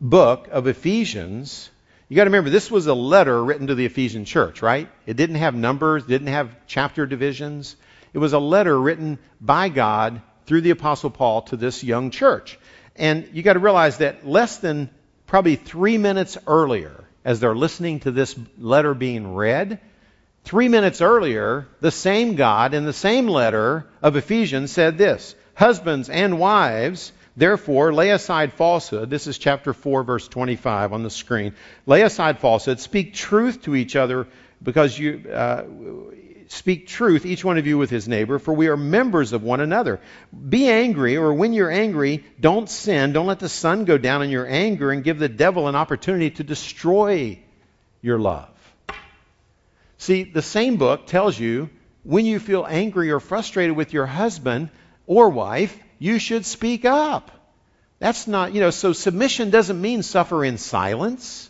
[0.00, 1.70] book of Ephesians
[2.08, 4.88] you got to remember, this was a letter written to the Ephesian church, right?
[5.06, 7.76] It didn't have numbers, didn't have chapter divisions.
[8.12, 12.58] It was a letter written by God through the Apostle Paul to this young church.
[12.96, 14.90] And you got to realize that less than
[15.26, 19.80] probably three minutes earlier, as they're listening to this letter being read,
[20.44, 26.08] three minutes earlier, the same God in the same letter of Ephesians said this Husbands
[26.08, 29.10] and wives, therefore, lay aside falsehood.
[29.10, 31.54] This is chapter 4, verse 25 on the screen.
[31.86, 32.80] Lay aside falsehood.
[32.80, 34.26] Speak truth to each other
[34.62, 35.30] because you.
[35.32, 35.64] Uh,
[36.48, 39.60] speak truth, each one of you with his neighbor, for we are members of one
[39.60, 40.00] another.
[40.48, 43.12] Be angry, or when you're angry, don't sin.
[43.12, 46.30] Don't let the sun go down in your anger and give the devil an opportunity
[46.30, 47.38] to destroy
[48.02, 48.48] your love.
[49.98, 51.70] See, the same book tells you
[52.02, 54.70] when you feel angry or frustrated with your husband
[55.06, 57.30] or wife, you should speak up.
[57.98, 61.48] That's not, you know, so submission doesn't mean suffer in silence.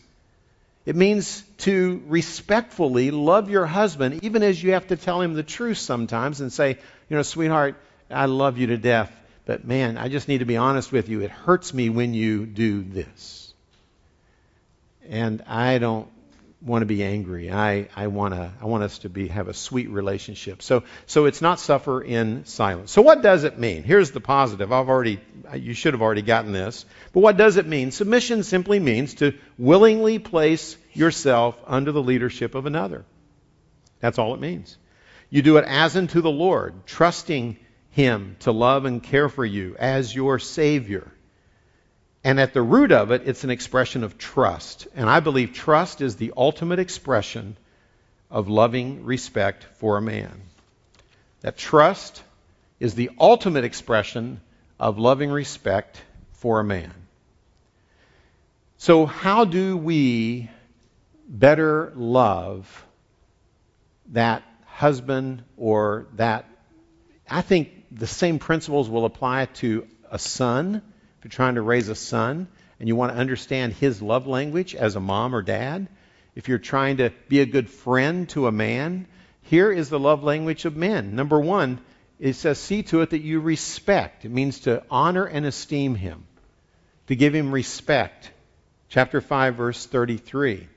[0.87, 5.43] It means to respectfully love your husband, even as you have to tell him the
[5.43, 7.77] truth sometimes and say, you know, sweetheart,
[8.11, 9.11] I love you to death,
[9.47, 11.23] but man, I just need to be honest with you.
[11.23, 13.55] It hurts me when you do this.
[15.09, 16.09] And I don't
[16.61, 17.51] want to be angry.
[17.51, 20.63] I, I, wanna, I want us to be, have a sweet relationship.
[20.63, 22.91] So, so it's not suffer in silence.
[22.91, 23.83] So what does it mean?
[23.83, 24.73] Here's the positive.
[24.73, 25.21] I've already,
[25.55, 26.85] you should have already gotten this.
[27.13, 27.91] But what does it mean?
[27.91, 33.05] Submission simply means to willingly place yourself under the leadership of another.
[34.01, 34.77] That's all it means.
[35.31, 37.57] You do it as unto the Lord, trusting
[37.91, 41.11] Him to love and care for you as your Savior.
[42.23, 44.87] And at the root of it, it's an expression of trust.
[44.95, 47.57] And I believe trust is the ultimate expression
[48.31, 50.43] of loving respect for a man.
[51.43, 52.23] That trust
[52.81, 54.41] is the ultimate expression
[54.85, 55.99] of loving respect
[56.33, 56.93] for a man.
[58.77, 60.51] So, how do we
[61.27, 62.85] better love
[64.13, 66.45] that husband or that?
[67.31, 70.83] I think the same principles will apply to a son
[71.19, 72.47] If you're trying to raise a son
[72.79, 75.89] and you want to understand his love language as a mom or dad,
[76.35, 79.07] if you're trying to be a good friend to a man,
[79.41, 81.17] here is the love language of men.
[81.17, 81.81] Number one,
[82.21, 84.25] it says, see to it that you respect.
[84.25, 86.25] It means to honor and esteem him,
[87.09, 88.31] to give him respect.
[88.89, 90.69] Chapter 5, verse 33.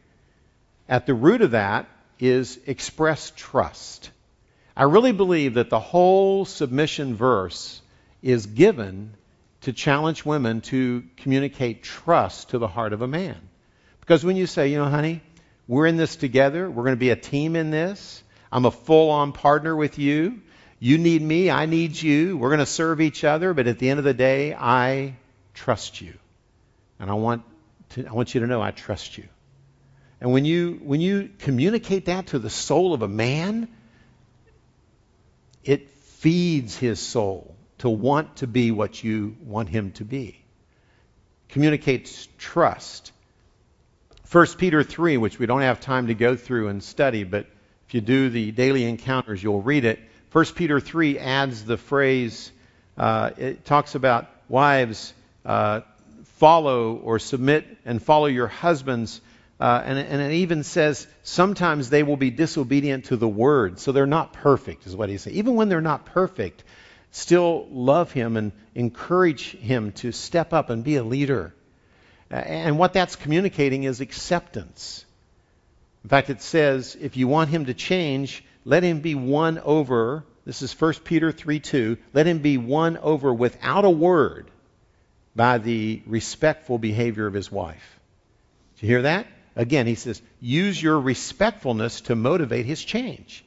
[0.89, 1.87] At the root of that
[2.19, 4.09] is express trust.
[4.75, 7.81] I really believe that the whole submission verse
[8.21, 9.13] is given
[9.61, 13.37] to challenge women to communicate trust to the heart of a man.
[13.99, 15.21] Because when you say, you know, honey,
[15.67, 19.09] we're in this together, we're going to be a team in this, I'm a full
[19.09, 20.41] on partner with you,
[20.79, 23.89] you need me, I need you, we're going to serve each other, but at the
[23.89, 25.15] end of the day, I
[25.53, 26.13] trust you.
[26.99, 27.43] And I want,
[27.89, 29.25] to, I want you to know I trust you.
[30.21, 33.67] And when you, when you communicate that to the soul of a man,
[35.63, 40.43] it feeds his soul to want to be what you want him to be.
[41.49, 43.11] Communicates trust.
[44.31, 47.47] 1 Peter 3, which we don't have time to go through and study, but
[47.87, 49.99] if you do the daily encounters, you'll read it.
[50.37, 52.51] 1 Peter 3 adds the phrase,
[52.95, 55.11] uh, it talks about wives
[55.43, 55.81] uh,
[56.35, 59.19] follow or submit and follow your husbands.
[59.59, 63.79] Uh, and, and, it even says sometimes they will be disobedient to the word.
[63.79, 65.33] So they're not perfect, is what he says.
[65.33, 66.63] Even when they're not perfect,
[67.09, 71.51] still love him and encourage him to step up and be a leader.
[72.29, 75.03] And what that's communicating is acceptance.
[76.03, 80.25] In fact, it says if you want him to change, let him be won over.
[80.45, 81.97] This is 1 Peter 3 2.
[82.13, 84.51] Let him be won over without a word
[85.33, 87.99] by the respectful behavior of his wife.
[88.77, 89.25] Do you hear that?
[89.55, 93.45] Again, he says, use your respectfulness to motivate his change.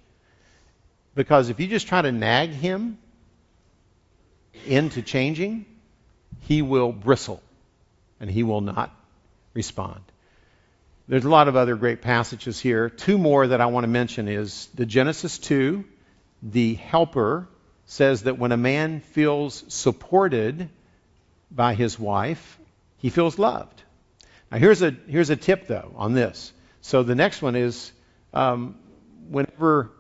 [1.15, 2.97] Because if you just try to nag him,
[4.67, 5.67] into changing,
[6.41, 7.43] he will bristle
[8.21, 8.91] and he will not
[9.55, 10.01] respond.
[11.11, 12.89] There's a lot of other great passages here.
[12.89, 15.85] Two more that I want to mention is the Genesis 2,
[16.41, 17.49] the helper
[17.87, 20.69] says that when a man feels supported
[21.51, 22.61] by his wife,
[22.99, 23.83] he feels loved.
[24.53, 26.53] Now here's a here's a tip though on this.
[26.81, 27.91] So the next one is
[28.33, 28.77] um,
[29.29, 29.91] whenever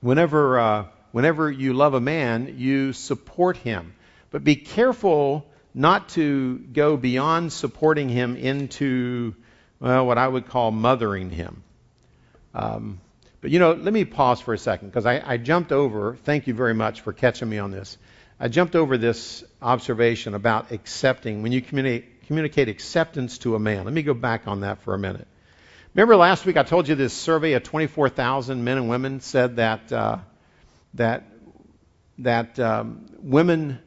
[0.00, 3.94] whenever uh, whenever you love a man, you support him.
[4.30, 9.34] But be careful not to go beyond supporting him into,
[9.80, 11.62] well, what I would call mothering him.
[12.54, 13.00] Um,
[13.40, 16.16] but you know, let me pause for a second because I, I, jumped over.
[16.24, 17.96] Thank you very much for catching me on this.
[18.38, 23.84] I jumped over this observation about accepting when you communicate, communicate acceptance to a man.
[23.84, 25.26] Let me go back on that for a minute.
[25.94, 29.92] Remember last week I told you this survey of 24,000 men and women said that
[29.92, 30.18] uh,
[30.94, 31.24] that
[32.18, 33.80] that um, women,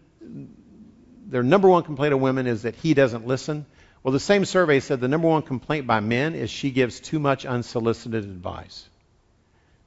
[1.28, 3.66] their number one complaint of women is that he doesn't listen.
[4.04, 7.20] Well, the same survey said the number one complaint by men is she gives too
[7.20, 8.88] much unsolicited advice.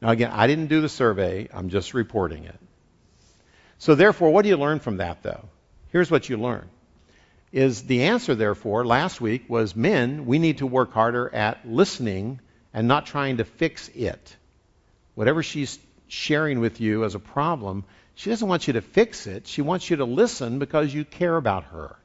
[0.00, 2.58] Now, again, I didn't do the survey, I'm just reporting it.
[3.78, 5.48] So therefore, what do you learn from that though?
[5.90, 6.68] Here's what you learn.
[7.52, 12.40] Is the answer therefore last week was men, we need to work harder at listening
[12.72, 14.36] and not trying to fix it.
[15.14, 19.46] Whatever she's sharing with you as a problem, she doesn't want you to fix it.
[19.46, 21.96] She wants you to listen because you care about her.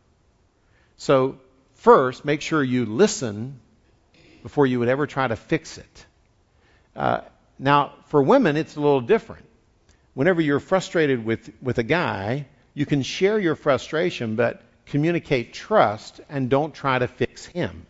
[0.97, 1.39] So,
[1.81, 3.59] first, make sure you listen
[4.43, 6.05] before you would ever try to fix it.
[6.95, 7.21] Uh,
[7.57, 9.45] now, for women, it's a little different.
[10.13, 16.21] Whenever you're frustrated with, with a guy, you can share your frustration, but communicate trust
[16.29, 17.85] and don't try to fix him.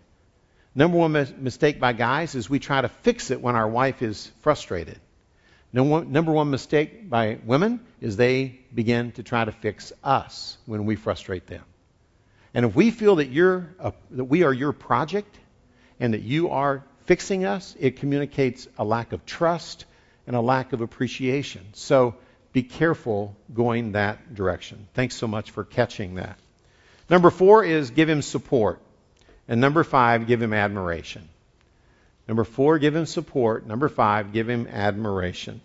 [0.74, 4.02] Number one mis- mistake by guys is we try to fix it when our wife
[4.02, 5.00] is frustrated.
[5.74, 10.96] Number one mistake by women is they begin to try to fix us when we
[10.96, 11.64] frustrate them.
[12.54, 15.38] And if we feel that you're a, that we are your project
[16.00, 19.86] and that you are fixing us, it communicates a lack of trust
[20.28, 21.66] and a lack of appreciation.
[21.74, 22.16] So
[22.54, 24.88] be careful going that direction.
[24.94, 26.38] Thanks so much for catching that.
[27.10, 28.80] Number four is give him support.
[29.48, 31.28] And number five, give him admiration.
[32.28, 33.66] Number four, give him support.
[33.66, 35.62] Number five, give him admiration.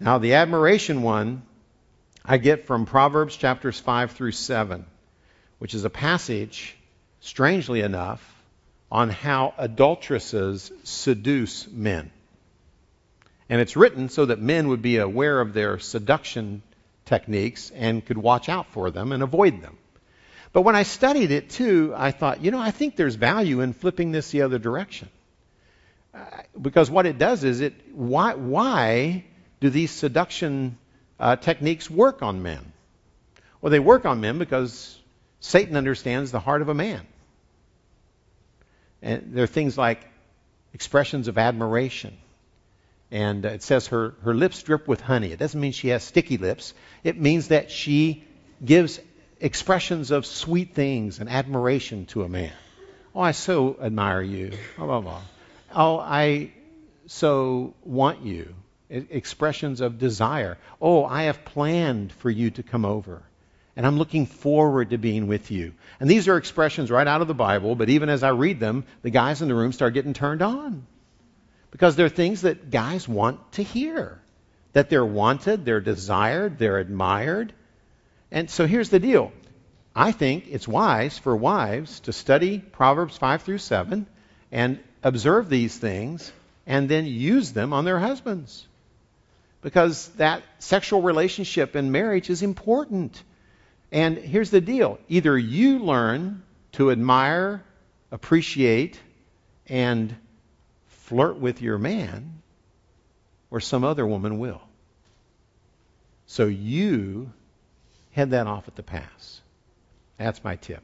[0.00, 1.42] Now, the admiration one
[2.24, 4.84] I get from Proverbs chapters 5 through 7,
[5.62, 6.76] which is a passage,
[7.20, 8.20] strangely enough,
[8.90, 12.10] on how adulteresses seduce men.
[13.48, 16.62] And it's written so that men would be aware of their seduction
[17.04, 19.78] techniques and could watch out for them and avoid them.
[20.52, 23.72] But when I studied it too, I thought, you know, I think there's value in
[23.72, 25.10] flipping this the other direction
[26.60, 29.24] because what it does is it why why
[29.60, 30.76] do these seduction
[31.20, 32.72] uh, techniques work on men?
[33.60, 34.98] Well, they work on men because
[35.42, 37.02] Satan understands the heart of a man.
[39.02, 40.08] And there are things like
[40.72, 42.16] expressions of admiration.
[43.10, 45.32] And it says her, her lips drip with honey.
[45.32, 46.74] It doesn't mean she has sticky lips.
[47.02, 48.24] It means that she
[48.64, 49.00] gives
[49.40, 52.52] expressions of sweet things and admiration to a man.
[53.12, 54.52] Oh, I so admire you.
[54.76, 55.22] Blah, blah, blah.
[55.74, 56.52] Oh, I
[57.06, 58.54] so want you.
[58.88, 60.56] Expressions of desire.
[60.80, 63.22] Oh, I have planned for you to come over.
[63.74, 65.72] And I'm looking forward to being with you.
[65.98, 68.84] And these are expressions right out of the Bible, but even as I read them,
[69.02, 70.86] the guys in the room start getting turned on.
[71.70, 74.20] Because they're things that guys want to hear.
[74.74, 77.54] That they're wanted, they're desired, they're admired.
[78.30, 79.32] And so here's the deal.
[79.94, 84.06] I think it's wise for wives to study Proverbs 5 through 7
[84.50, 86.32] and observe these things
[86.66, 88.66] and then use them on their husbands.
[89.60, 93.22] Because that sexual relationship in marriage is important.
[93.92, 97.62] And here's the deal either you learn to admire,
[98.10, 98.98] appreciate,
[99.66, 100.14] and
[100.86, 102.42] flirt with your man,
[103.50, 104.62] or some other woman will.
[106.26, 107.32] So you
[108.12, 109.40] head that off at the pass.
[110.16, 110.82] That's my tip.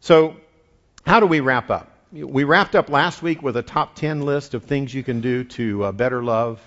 [0.00, 0.36] So,
[1.06, 1.98] how do we wrap up?
[2.12, 5.44] we wrapped up last week with a top 10 list of things you can do
[5.44, 6.60] to uh, better love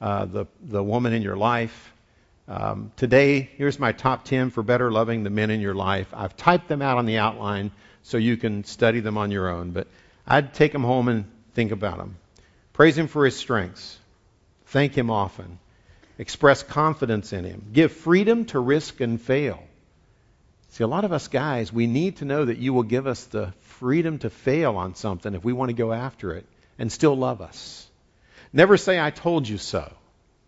[0.00, 1.93] uh, the, the woman in your life.
[2.46, 6.08] Um, today, here's my top 10 for better loving the men in your life.
[6.12, 7.70] I've typed them out on the outline
[8.02, 9.86] so you can study them on your own, but
[10.26, 11.24] I'd take them home and
[11.54, 12.16] think about them.
[12.74, 13.98] Praise Him for His strengths.
[14.66, 15.58] Thank Him often.
[16.18, 17.70] Express confidence in Him.
[17.72, 19.62] Give freedom to risk and fail.
[20.70, 23.24] See, a lot of us guys, we need to know that you will give us
[23.24, 26.44] the freedom to fail on something if we want to go after it
[26.78, 27.88] and still love us.
[28.52, 29.90] Never say, I told you so.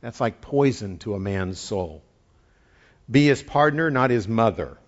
[0.00, 2.02] That's like poison to a man's soul.
[3.10, 4.78] Be his partner, not his mother.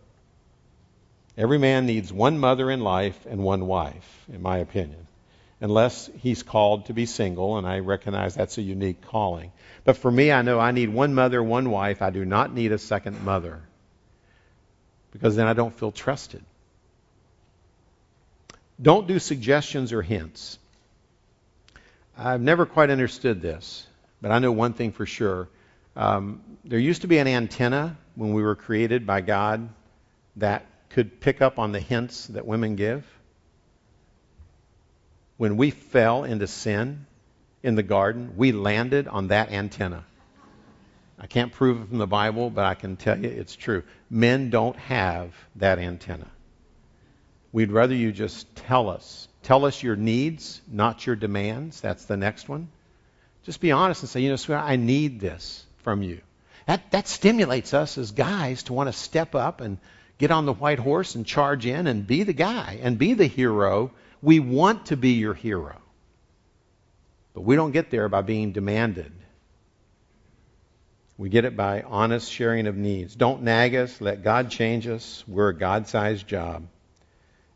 [1.36, 5.06] Every man needs one mother in life and one wife, in my opinion,
[5.61, 9.52] unless he's called to be single, and I recognize that's a unique calling.
[9.84, 12.02] But for me, I know I need one mother, one wife.
[12.02, 13.62] I do not need a second mother
[15.12, 16.44] because then I don't feel trusted.
[18.80, 20.59] Don't do suggestions or hints.
[22.16, 23.86] I've never quite understood this,
[24.20, 25.48] but I know one thing for sure.
[25.96, 29.68] Um, there used to be an antenna when we were created by God
[30.36, 33.04] that could pick up on the hints that women give.
[35.36, 37.06] When we fell into sin
[37.62, 40.04] in the garden, we landed on that antenna.
[41.18, 43.82] I can't prove it from the Bible, but I can tell you it's true.
[44.08, 46.28] Men don't have that antenna.
[47.50, 49.26] We'd rather you just tell us.
[49.42, 51.80] Tell us your needs, not your demands.
[51.80, 52.68] That's the next one.
[53.45, 56.20] Just be honest and say, you know, sweetheart, I need this from you.
[56.66, 59.78] That, that stimulates us as guys to want to step up and
[60.18, 63.26] get on the white horse and charge in and be the guy and be the
[63.26, 63.93] hero.
[64.20, 65.76] We want to be your hero.
[67.32, 69.12] But we don't get there by being demanded.
[71.16, 73.14] We get it by honest sharing of needs.
[73.14, 74.01] Don't nag us.
[74.01, 75.24] Let God change us.
[75.26, 76.66] We're a God sized job.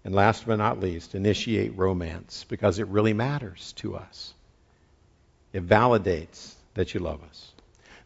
[0.04, 4.34] And last but not least, initiate romance because it really matters to us.
[5.52, 7.50] It validates that you love us.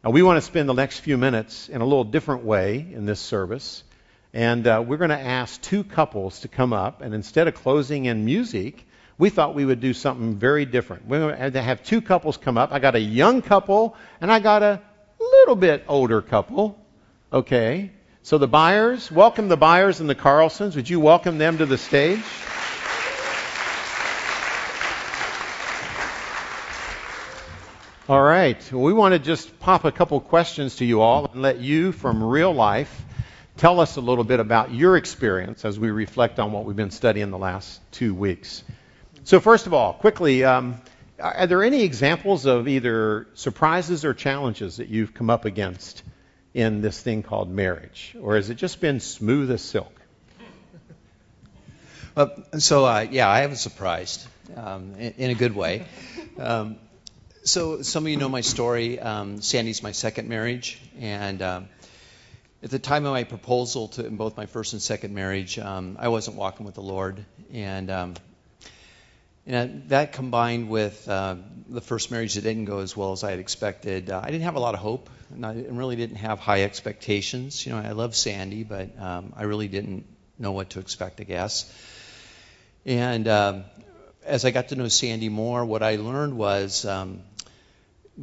[0.03, 3.07] Now, we want to spend the next few minutes in a little different way in
[3.07, 3.85] this service.
[4.33, 7.03] And uh, we're going to ask two couples to come up.
[7.03, 8.85] And instead of closing in music,
[9.17, 11.07] we thought we would do something very different.
[11.07, 12.73] We're going to have two couples come up.
[12.73, 14.83] I got a young couple, and I got a
[15.19, 16.79] little bit older couple.
[17.33, 17.93] Okay.
[18.23, 20.75] So the Byers, welcome the Byers and the Carlsons.
[20.75, 22.23] Would you welcome them to the stage?
[28.09, 28.57] All right.
[28.71, 31.91] Well, we want to just pop a couple questions to you all and let you,
[31.91, 33.03] from real life,
[33.57, 36.93] tell us a little bit about your experience as we reflect on what we've been
[36.93, 38.63] studying the last two weeks.
[39.25, 40.81] So, first of all, quickly, um,
[41.19, 46.05] are there any examples of either surprises or challenges that you've come up against
[46.55, 48.15] in this thing called marriage?
[48.21, 50.01] Or has it just been smooth as silk?
[52.15, 54.25] Well, so, uh, yeah, I haven't surprised
[54.57, 55.87] um, in, in, a good way.
[56.39, 56.77] Um,
[57.47, 58.99] so, some of you know my story.
[58.99, 60.81] Um, Sandy's my second marriage.
[60.99, 61.69] And um,
[62.61, 65.97] at the time of my proposal to in both my first and second marriage, um,
[66.01, 67.25] I wasn't walking with the Lord.
[67.53, 68.15] And um,
[69.47, 71.37] and that combined with uh,
[71.69, 74.43] the first marriage that didn't go as well as I had expected, uh, I didn't
[74.43, 77.65] have a lot of hope, and I really didn't have high expectations.
[77.65, 80.05] You know, I love Sandy, but um, I really didn't
[80.37, 81.73] know what to expect, I guess.
[82.85, 83.65] And um,
[84.25, 86.85] as I got to know Sandy more, what I learned was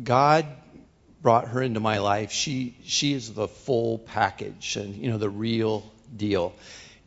[0.01, 0.45] God
[1.21, 2.31] brought her into my life.
[2.31, 6.53] She she is the full package, and you know, the real deal.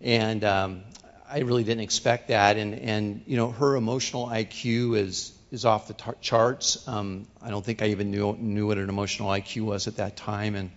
[0.00, 0.82] And um,
[1.28, 5.88] I really didn't expect that, and and you know her emotional IQ is is off
[5.88, 6.86] the charts.
[6.88, 10.16] Um, I don't think I even knew knew what an emotional IQ was at that
[10.16, 10.70] time, and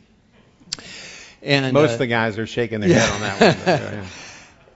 [1.41, 2.99] and most uh, of the guys are shaking their yeah.
[2.99, 3.65] head on that one.
[3.65, 4.05] But, yeah.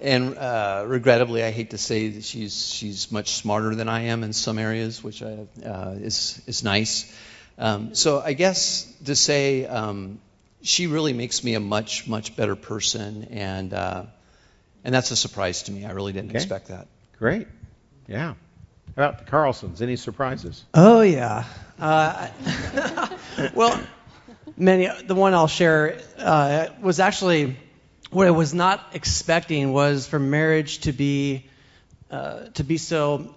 [0.04, 4.24] And uh, regrettably, I hate to say that she's she's much smarter than I am
[4.24, 7.12] in some areas, which I, uh, is is nice.
[7.58, 10.20] Um, so I guess to say um,
[10.62, 14.04] she really makes me a much much better person, and uh,
[14.84, 15.86] and that's a surprise to me.
[15.86, 16.38] I really didn't okay.
[16.38, 16.88] expect that.
[17.18, 17.48] Great.
[18.08, 18.34] Yeah.
[18.96, 19.82] How about the Carlsons?
[19.82, 20.66] Any surprises?
[20.74, 21.46] Oh yeah.
[21.80, 22.28] Uh,
[23.56, 23.80] well,
[24.58, 24.90] many.
[25.06, 27.58] The one I'll share uh, was actually
[28.14, 31.46] what I was not expecting was for marriage to be
[32.12, 33.36] uh, to be so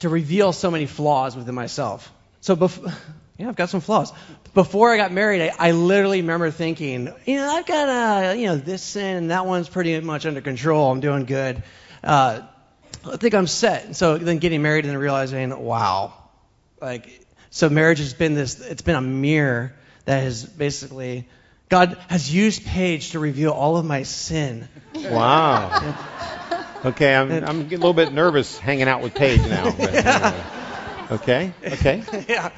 [0.00, 2.12] to reveal so many flaws within myself.
[2.40, 2.92] So before
[3.38, 4.12] yeah, I've got some flaws.
[4.52, 8.48] Before I got married, I, I literally remember thinking, you know, I've got a, you
[8.48, 10.90] know, this sin and that one's pretty much under control.
[10.90, 11.62] I'm doing good.
[12.02, 12.40] Uh,
[13.04, 13.94] I think I'm set.
[13.94, 16.14] So then getting married and then realizing, wow,
[16.80, 19.72] like, so marriage has been this, it's been a mirror
[20.04, 21.28] that has basically,
[21.68, 24.68] God has used Paige to reveal all of my sin.
[24.94, 25.94] Wow.
[26.84, 29.70] okay, I'm, I'm a little bit nervous hanging out with Paige now.
[29.70, 30.44] But anyway.
[31.10, 32.02] Okay, okay.
[32.28, 32.50] yeah.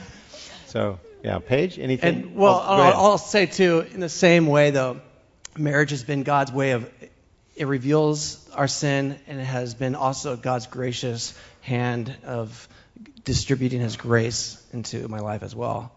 [0.66, 2.22] So, yeah, Paige, anything?
[2.22, 5.00] And, well, oh, I'll, I'll say too, in the same way though,
[5.56, 6.90] marriage has been God's way of
[7.56, 12.68] it reveals our sin, and it has been also God's gracious hand of
[13.24, 15.92] distributing His grace into my life as well.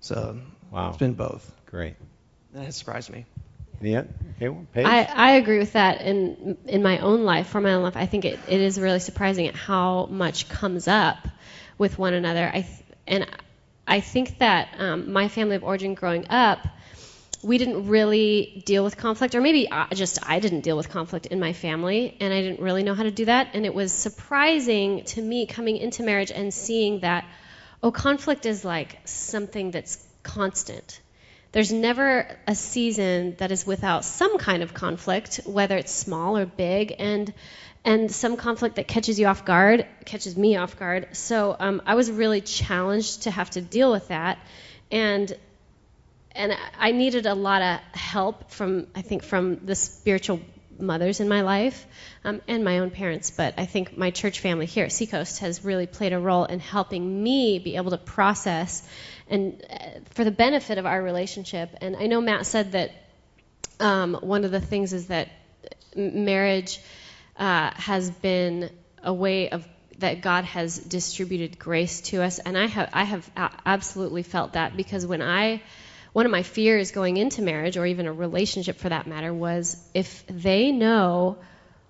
[0.00, 0.40] So,
[0.72, 1.48] wow, it's been both.
[1.66, 1.94] Great.
[2.56, 3.26] That has surprised me.
[3.82, 4.04] Yeah.
[4.36, 4.86] Okay, well, Paige?
[4.86, 7.48] I, I agree with that in in my own life.
[7.48, 10.88] For my own life, I think it, it is really surprising at how much comes
[10.88, 11.28] up
[11.76, 12.50] with one another.
[12.50, 12.66] I
[13.06, 13.26] and
[13.86, 16.66] I think that um, my family of origin growing up,
[17.42, 21.26] we didn't really deal with conflict, or maybe I, just I didn't deal with conflict
[21.26, 23.48] in my family, and I didn't really know how to do that.
[23.52, 27.26] And it was surprising to me coming into marriage and seeing that,
[27.82, 31.00] oh, conflict is like something that's constant.
[31.56, 36.44] There's never a season that is without some kind of conflict, whether it's small or
[36.44, 37.32] big, and
[37.82, 41.08] and some conflict that catches you off guard catches me off guard.
[41.12, 44.38] So um, I was really challenged to have to deal with that,
[44.90, 45.34] and
[46.32, 50.42] and I needed a lot of help from I think from the spiritual
[50.78, 51.86] mothers in my life
[52.22, 53.30] um, and my own parents.
[53.30, 56.60] But I think my church family here at Seacoast has really played a role in
[56.60, 58.86] helping me be able to process
[59.28, 59.76] and uh,
[60.10, 61.70] for the benefit of our relationship.
[61.80, 62.92] And I know Matt said that
[63.80, 65.28] um, one of the things is that
[65.94, 66.80] marriage
[67.36, 68.70] uh, has been
[69.02, 69.66] a way of
[69.98, 73.30] that God has distributed grace to us, and I have I have
[73.64, 75.62] absolutely felt that because when I
[76.12, 79.76] one of my fears going into marriage or even a relationship for that matter was
[79.92, 81.38] if they know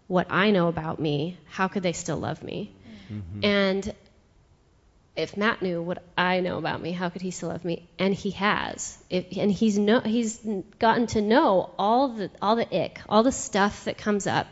[0.08, 2.72] what I know about me, how could they still love me?
[3.12, 3.44] Mm-hmm.
[3.44, 3.94] And
[5.16, 7.88] if Matt knew what I know about me, how could he still love me?
[7.98, 8.96] And he has.
[9.08, 10.38] It, and he's no, he's
[10.78, 14.46] gotten to know all the all the ick, all the stuff that comes up,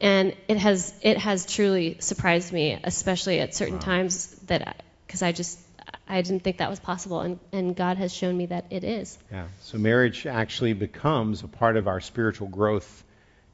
[0.00, 3.80] and it has it has truly surprised me, especially at certain wow.
[3.80, 5.58] times that because I, I just
[6.08, 9.16] I didn't think that was possible, and, and God has shown me that it is.
[9.30, 9.46] Yeah.
[9.62, 13.04] So marriage actually becomes a part of our spiritual growth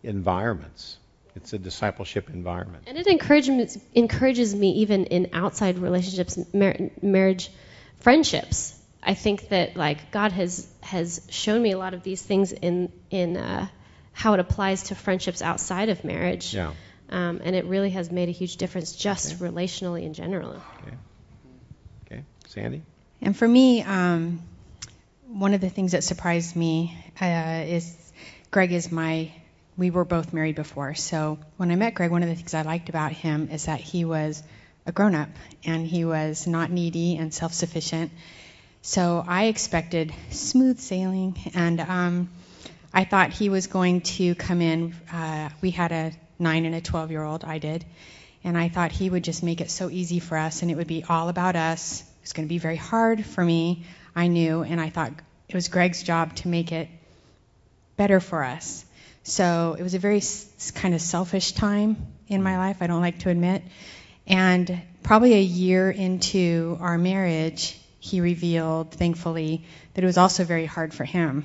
[0.03, 0.97] environments.
[1.37, 2.85] It's a discipleship environment.
[2.87, 7.51] And it encourages encourages me even in outside relationships, mar- marriage,
[8.01, 8.75] friendships.
[9.03, 12.91] I think that like God has has shown me a lot of these things in
[13.11, 13.69] in uh,
[14.13, 16.55] how it applies to friendships outside of marriage.
[16.55, 16.73] Yeah.
[17.11, 19.45] Um, and it really has made a huge difference just okay.
[19.45, 20.51] relationally in general.
[20.51, 20.97] Okay.
[22.07, 22.25] Okay.
[22.49, 22.83] Sandy?
[23.21, 24.41] And for me, um,
[25.29, 27.95] one of the things that surprised me uh, is
[28.51, 29.31] Greg is my
[29.77, 30.95] we were both married before.
[30.95, 33.81] So when I met Greg, one of the things I liked about him is that
[33.81, 34.43] he was
[34.87, 35.29] a grown up
[35.65, 38.11] and he was not needy and self sufficient.
[38.83, 42.31] So I expected smooth sailing, and um,
[42.95, 44.95] I thought he was going to come in.
[45.13, 47.85] Uh, we had a nine and a 12 year old, I did,
[48.45, 50.87] and I thought he would just make it so easy for us and it would
[50.87, 52.01] be all about us.
[52.01, 55.13] It was going to be very hard for me, I knew, and I thought
[55.49, 56.89] it was Greg's job to make it
[57.97, 58.86] better for us.
[59.27, 61.97] So it was a very s- kind of selfish time
[62.29, 63.65] in my life, I don't like to admit.
[64.25, 69.65] And probably a year into our marriage, he revealed, thankfully,
[69.95, 71.45] that it was also very hard for him.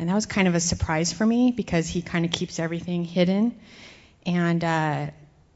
[0.00, 3.04] And that was kind of a surprise for me because he kind of keeps everything
[3.04, 3.56] hidden.
[4.26, 5.06] And uh,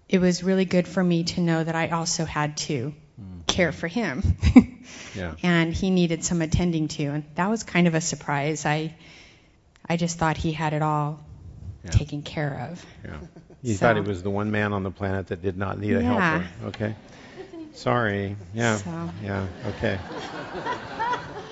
[0.09, 3.47] it was really good for me to know that I also had to mm.
[3.49, 4.37] care for him.
[5.17, 5.35] yeah.
[5.43, 7.07] And he needed some attending to.
[7.07, 8.65] And that was kind of a surprise.
[8.65, 8.95] I,
[9.89, 11.19] I just thought he had it all
[11.85, 11.91] yeah.
[11.91, 12.87] taken care of.
[13.05, 13.19] Yeah.
[13.63, 15.95] You so, thought he was the one man on the planet that did not need
[15.95, 16.39] a yeah.
[16.39, 16.49] helper.
[16.69, 16.95] Okay.
[17.75, 18.35] Sorry.
[18.55, 18.79] Yeah.
[18.79, 19.11] So.
[19.23, 19.47] Yeah.
[19.67, 19.99] Okay.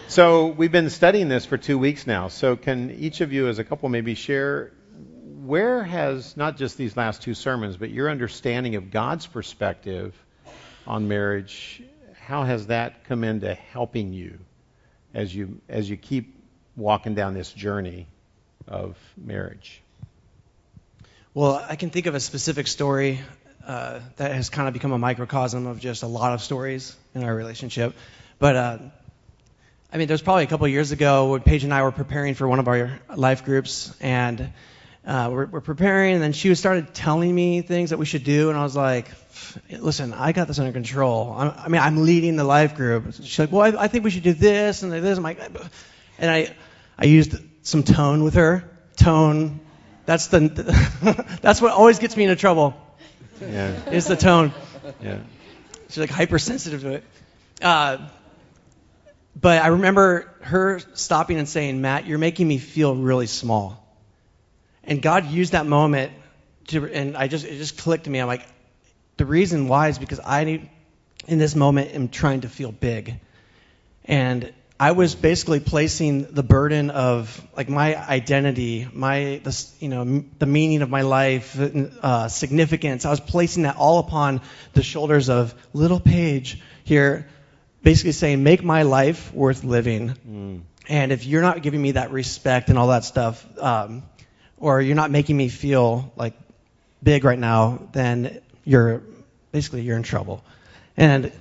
[0.09, 2.29] So we've been studying this for two weeks now.
[2.29, 4.73] So can each of you, as a couple, maybe share
[5.45, 10.15] where has not just these last two sermons, but your understanding of God's perspective
[10.87, 11.83] on marriage,
[12.19, 14.39] how has that come into helping you
[15.13, 16.35] as you as you keep
[16.75, 18.07] walking down this journey
[18.67, 19.83] of marriage?
[21.39, 23.21] Well, I can think of a specific story
[23.65, 27.23] uh, that has kind of become a microcosm of just a lot of stories in
[27.23, 27.95] our relationship.
[28.41, 28.79] But uh,
[29.93, 32.49] I mean, there's probably a couple years ago when Paige and I were preparing for
[32.49, 34.53] one of our life groups, and
[35.07, 38.49] uh, we're, we're, preparing, and then she started telling me things that we should do,
[38.49, 39.09] and I was like,
[39.71, 41.37] "Listen, I got this under control.
[41.39, 44.11] I'm, i mean, I'm leading the life group." She's like, "Well, I, I think we
[44.11, 45.39] should do this and this." I'm like,
[46.19, 46.53] and I,
[46.99, 49.61] I used some tone with her, tone
[50.09, 50.41] that's the
[51.43, 52.75] that's what always gets me into trouble.
[53.43, 53.91] Yeah.
[53.91, 54.55] Is the tone.
[55.03, 55.19] Yeah.
[55.91, 57.05] She's like hypersensitive to it.
[57.61, 57.99] Uh,
[59.39, 63.87] but I remember her stopping and saying, "Matt, you're making me feel really small."
[64.83, 66.13] And God used that moment
[66.69, 68.19] to, and I just it just clicked to me.
[68.19, 68.47] I'm like,
[69.19, 70.71] the reason why is because I,
[71.27, 73.21] in this moment, am trying to feel big,
[74.07, 80.25] and I was basically placing the burden of like my identity, my the, you know
[80.39, 83.05] the meaning of my life, uh, significance.
[83.05, 84.41] I was placing that all upon
[84.75, 87.29] the shoulders of little Paige here,
[87.83, 90.61] basically saying, "Make my life worth living." Mm.
[90.89, 94.05] And if you're not giving me that respect and all that stuff, um,
[94.59, 96.35] or you're not making me feel like
[97.03, 99.03] big right now, then you're
[99.51, 100.45] basically you're in trouble.
[100.97, 101.33] And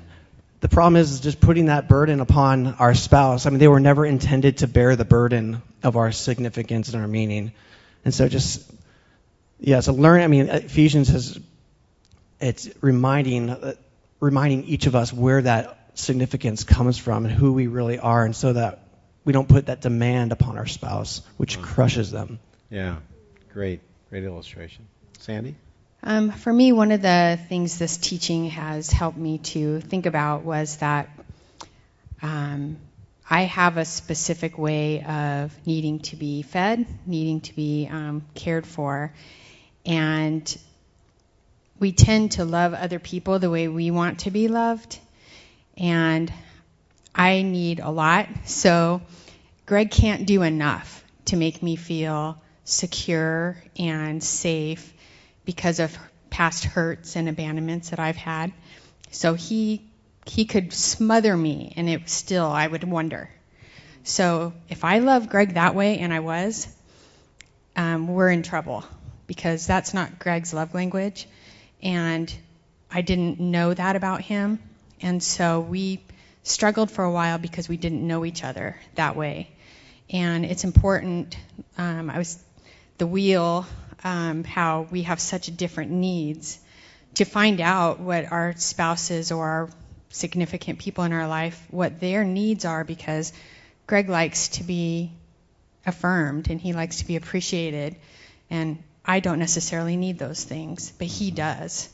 [0.60, 3.46] the problem is, is just putting that burden upon our spouse.
[3.46, 7.08] I mean, they were never intended to bear the burden of our significance and our
[7.08, 7.52] meaning.
[8.04, 8.70] And so just,
[9.60, 11.40] yeah, so learn, I mean, Ephesians has,
[12.40, 13.74] it's reminding, uh,
[14.20, 18.36] reminding each of us where that significance comes from and who we really are, and
[18.36, 18.84] so that
[19.26, 22.40] we don't put that demand upon our spouse, which crushes them.
[22.70, 22.98] Yeah,
[23.54, 24.88] great, great illustration.
[25.20, 25.56] Sandy?
[26.10, 30.44] Um, for me, one of the things this teaching has helped me to think about
[30.44, 31.10] was that
[32.22, 32.78] um,
[33.30, 38.66] I have a specific way of needing to be fed, needing to be um, cared
[38.66, 39.12] for,
[39.86, 40.58] and
[41.78, 44.98] we tend to love other people the way we want to be loved,
[45.76, 46.32] and
[47.14, 48.30] I need a lot.
[48.46, 49.02] So
[49.66, 54.94] Greg can't do enough to make me feel secure and safe
[55.48, 55.98] because of
[56.30, 58.52] past hurts and abandonments that I've had.
[59.10, 59.82] So he
[60.26, 63.30] he could smother me and it still I would wonder.
[64.04, 66.68] So if I love Greg that way and I was,
[67.78, 68.84] um, we're in trouble
[69.26, 71.28] because that's not Greg's love language,
[71.82, 72.34] and
[72.92, 74.60] I didn't know that about him.
[75.02, 76.02] And so we
[76.44, 79.50] struggled for a while because we didn't know each other that way.
[80.10, 81.38] And it's important.
[81.78, 82.42] Um, I was
[82.98, 83.66] the wheel,
[84.04, 86.60] um, how we have such different needs,
[87.16, 89.70] to find out what our spouses or our
[90.10, 93.34] significant people in our life, what their needs are, because
[93.88, 95.12] Greg likes to be
[95.86, 97.96] affirmed and he likes to be appreciated.
[98.50, 101.90] And I don't necessarily need those things, but he does.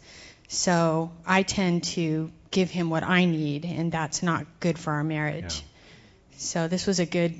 [0.47, 5.03] So I tend to give him what I need, and that's not good for our
[5.03, 5.63] marriage.
[5.63, 6.37] Yeah.
[6.37, 7.39] So this was a good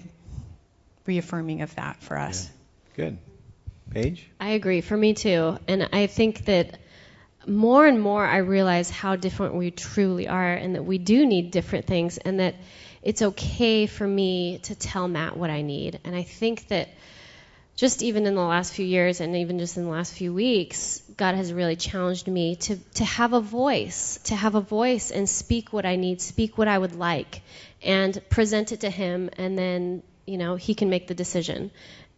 [1.06, 2.50] reaffirming of that for us.
[2.96, 3.06] Yeah.
[3.06, 3.18] Good.
[3.94, 4.28] Paige?
[4.40, 4.82] I agree.
[4.82, 5.58] For me too.
[5.68, 6.80] And I think that
[7.46, 11.52] more and more I realize how different we truly are and that we do need
[11.52, 12.56] different things and that
[13.02, 16.00] it's okay for me to tell Matt what I need.
[16.06, 16.90] And I think that
[17.76, 21.02] just even in the last few years and even just in the last few weeks,
[21.18, 25.28] God has really challenged me to, to have a voice, to have a voice and
[25.28, 27.42] speak what I need, speak what I would like,
[27.82, 31.72] and present it to Him, and then, you know, He can make the decision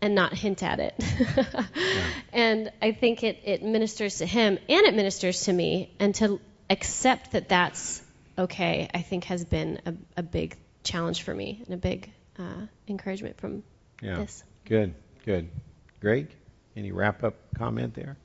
[0.06, 0.94] and not hint at it.
[1.36, 2.04] yeah.
[2.32, 6.40] And I think it, it ministers to Him and it ministers to me, and to
[6.70, 8.04] accept that that's
[8.38, 12.68] okay, I think has been a, a big challenge for me and a big uh,
[12.88, 13.64] encouragement from
[14.02, 14.18] yeah.
[14.18, 14.44] this.
[14.66, 14.94] Good.
[15.26, 15.50] Good.
[16.02, 16.28] Greg,
[16.76, 18.18] any wrap up comment there?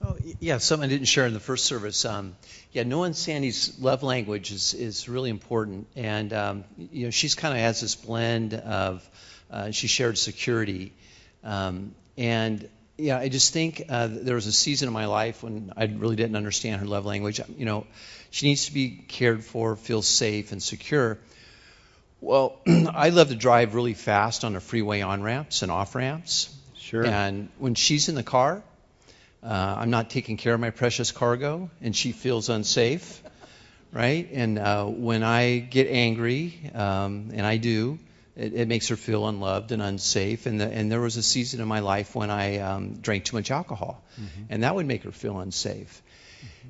[0.00, 2.04] Oh, yeah, something I didn't share in the first service.
[2.04, 2.36] Um,
[2.72, 5.86] yeah, knowing Sandy's love language is, is really important.
[5.96, 9.08] And, um, you know, she's kind of has this blend of,
[9.54, 10.92] uh, she shared security.
[11.44, 15.72] Um, and, yeah, I just think uh, there was a season in my life when
[15.76, 17.40] I really didn't understand her love language.
[17.56, 17.86] You know,
[18.30, 21.18] she needs to be cared for, feel safe and secure.
[22.20, 26.52] Well, I love to drive really fast on the freeway on ramps and off ramps.
[26.76, 27.06] Sure.
[27.06, 28.60] And when she's in the car,
[29.44, 33.22] uh, I'm not taking care of my precious cargo, and she feels unsafe,
[33.92, 34.28] right?
[34.32, 38.00] And uh, when I get angry, um, and I do,
[38.36, 40.46] it, it, makes her feel unloved and unsafe.
[40.46, 43.36] And, the, and there was a season in my life when I um, drank too
[43.36, 44.44] much alcohol, mm-hmm.
[44.50, 46.02] and that would make her feel unsafe.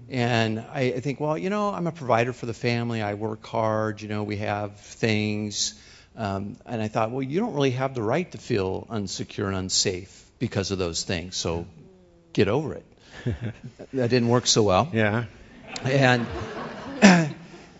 [0.08, 3.02] And I, I think, well, you know, I'm a provider for the family.
[3.02, 4.02] I work hard.
[4.02, 5.74] You know, we have things.
[6.16, 9.56] Um, and I thought, well, you don't really have the right to feel unsecure and
[9.56, 11.36] unsafe because of those things.
[11.36, 11.66] So
[12.32, 12.84] get over it.
[13.94, 14.88] that didn't work so well.
[14.92, 15.24] Yeah.
[15.82, 16.26] And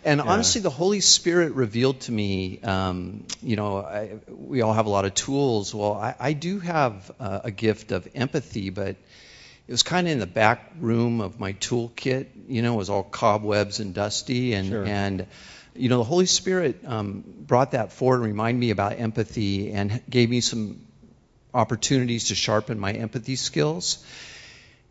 [0.05, 0.27] yeah.
[0.27, 4.91] honestly, the Holy Spirit revealed to me, um, you know, I, we all have a
[4.91, 5.75] lot of tools.
[5.75, 8.97] Well, I, I do have uh, a gift of empathy, but
[9.67, 12.27] it was kind of in the back room of my toolkit.
[12.49, 14.85] You know, it was all cobwebs and dusty, and sure.
[14.85, 15.27] and
[15.75, 20.03] you know, the Holy Spirit um, brought that forward and reminded me about empathy and
[20.09, 20.87] gave me some
[21.53, 24.05] opportunities to sharpen my empathy skills.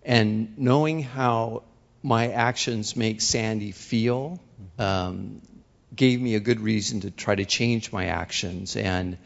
[0.04, 1.64] And knowing how
[2.04, 4.40] my actions make Sandy feel
[4.78, 5.42] um,
[5.96, 8.76] gave me a good reason to try to change my actions.
[8.76, 9.18] And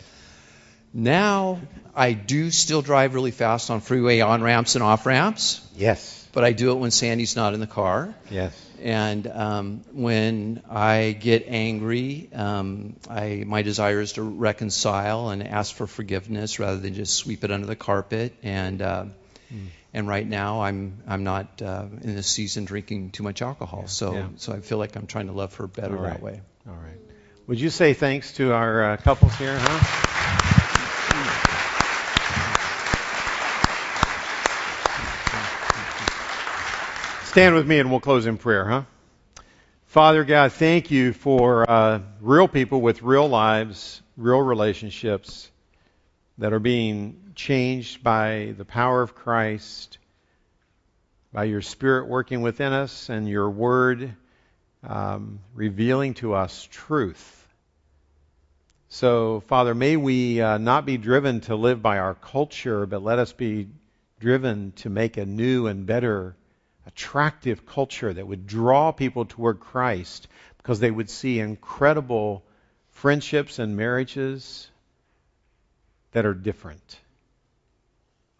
[0.93, 1.59] now
[1.95, 5.67] I do still drive really fast on freeway on ramps and off ramps.
[5.75, 6.27] Yes.
[6.33, 8.13] But I do it when Sandy's not in the car.
[8.29, 8.63] Yes.
[8.79, 15.73] And um, when I get angry, um, I, my desire is to reconcile and ask
[15.73, 18.33] for forgiveness rather than just sweep it under the carpet.
[18.43, 19.05] And uh,
[19.51, 19.67] mm.
[19.97, 23.79] And right now, I'm I'm not uh, in this season drinking too much alcohol.
[23.81, 23.87] Yeah.
[23.87, 24.27] So yeah.
[24.35, 26.13] so I feel like I'm trying to love her better right.
[26.13, 26.39] that way.
[26.69, 26.99] All right.
[27.47, 30.03] Would you say thanks to our uh, couples here, huh?
[37.23, 38.83] Stand with me and we'll close in prayer, huh?
[39.87, 45.49] Father God, thank you for uh, real people with real lives, real relationships
[46.37, 49.99] that are being changed by the power of Christ,
[51.31, 54.13] by your Spirit working within us, and your Word
[54.83, 57.47] um, revealing to us truth.
[58.89, 63.19] So, Father, may we uh, not be driven to live by our culture, but let
[63.19, 63.67] us be
[64.19, 66.35] driven to make a new and better
[66.87, 70.27] attractive culture that would draw people toward Christ
[70.57, 72.43] because they would see incredible
[72.93, 74.71] friendships and marriages
[76.13, 76.99] that are different.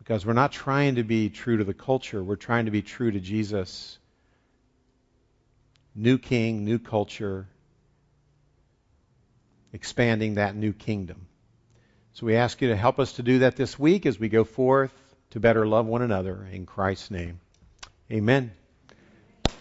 [0.08, 3.12] Because we're not trying to be true to the culture, we're trying to be true
[3.12, 4.00] to Jesus.
[5.94, 7.46] New king, new culture,
[9.74, 11.28] expanding that new kingdom.
[12.14, 14.46] So we ask you to help us to do that this week as we go
[14.46, 14.94] forth
[15.32, 17.42] to better love one another in Christ's name.
[18.10, 18.54] Amen.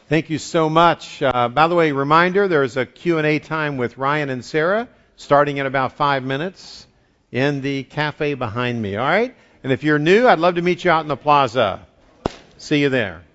[0.09, 1.23] Thank you so much.
[1.23, 5.67] Uh, by the way, reminder, there's a Q&A time with Ryan and Sarah starting in
[5.67, 6.87] about five minutes
[7.33, 9.35] in the cafe behind me, all right?
[9.67, 11.85] And if you're new, I'd love to meet you out in the plaza.
[12.57, 13.26] See you there.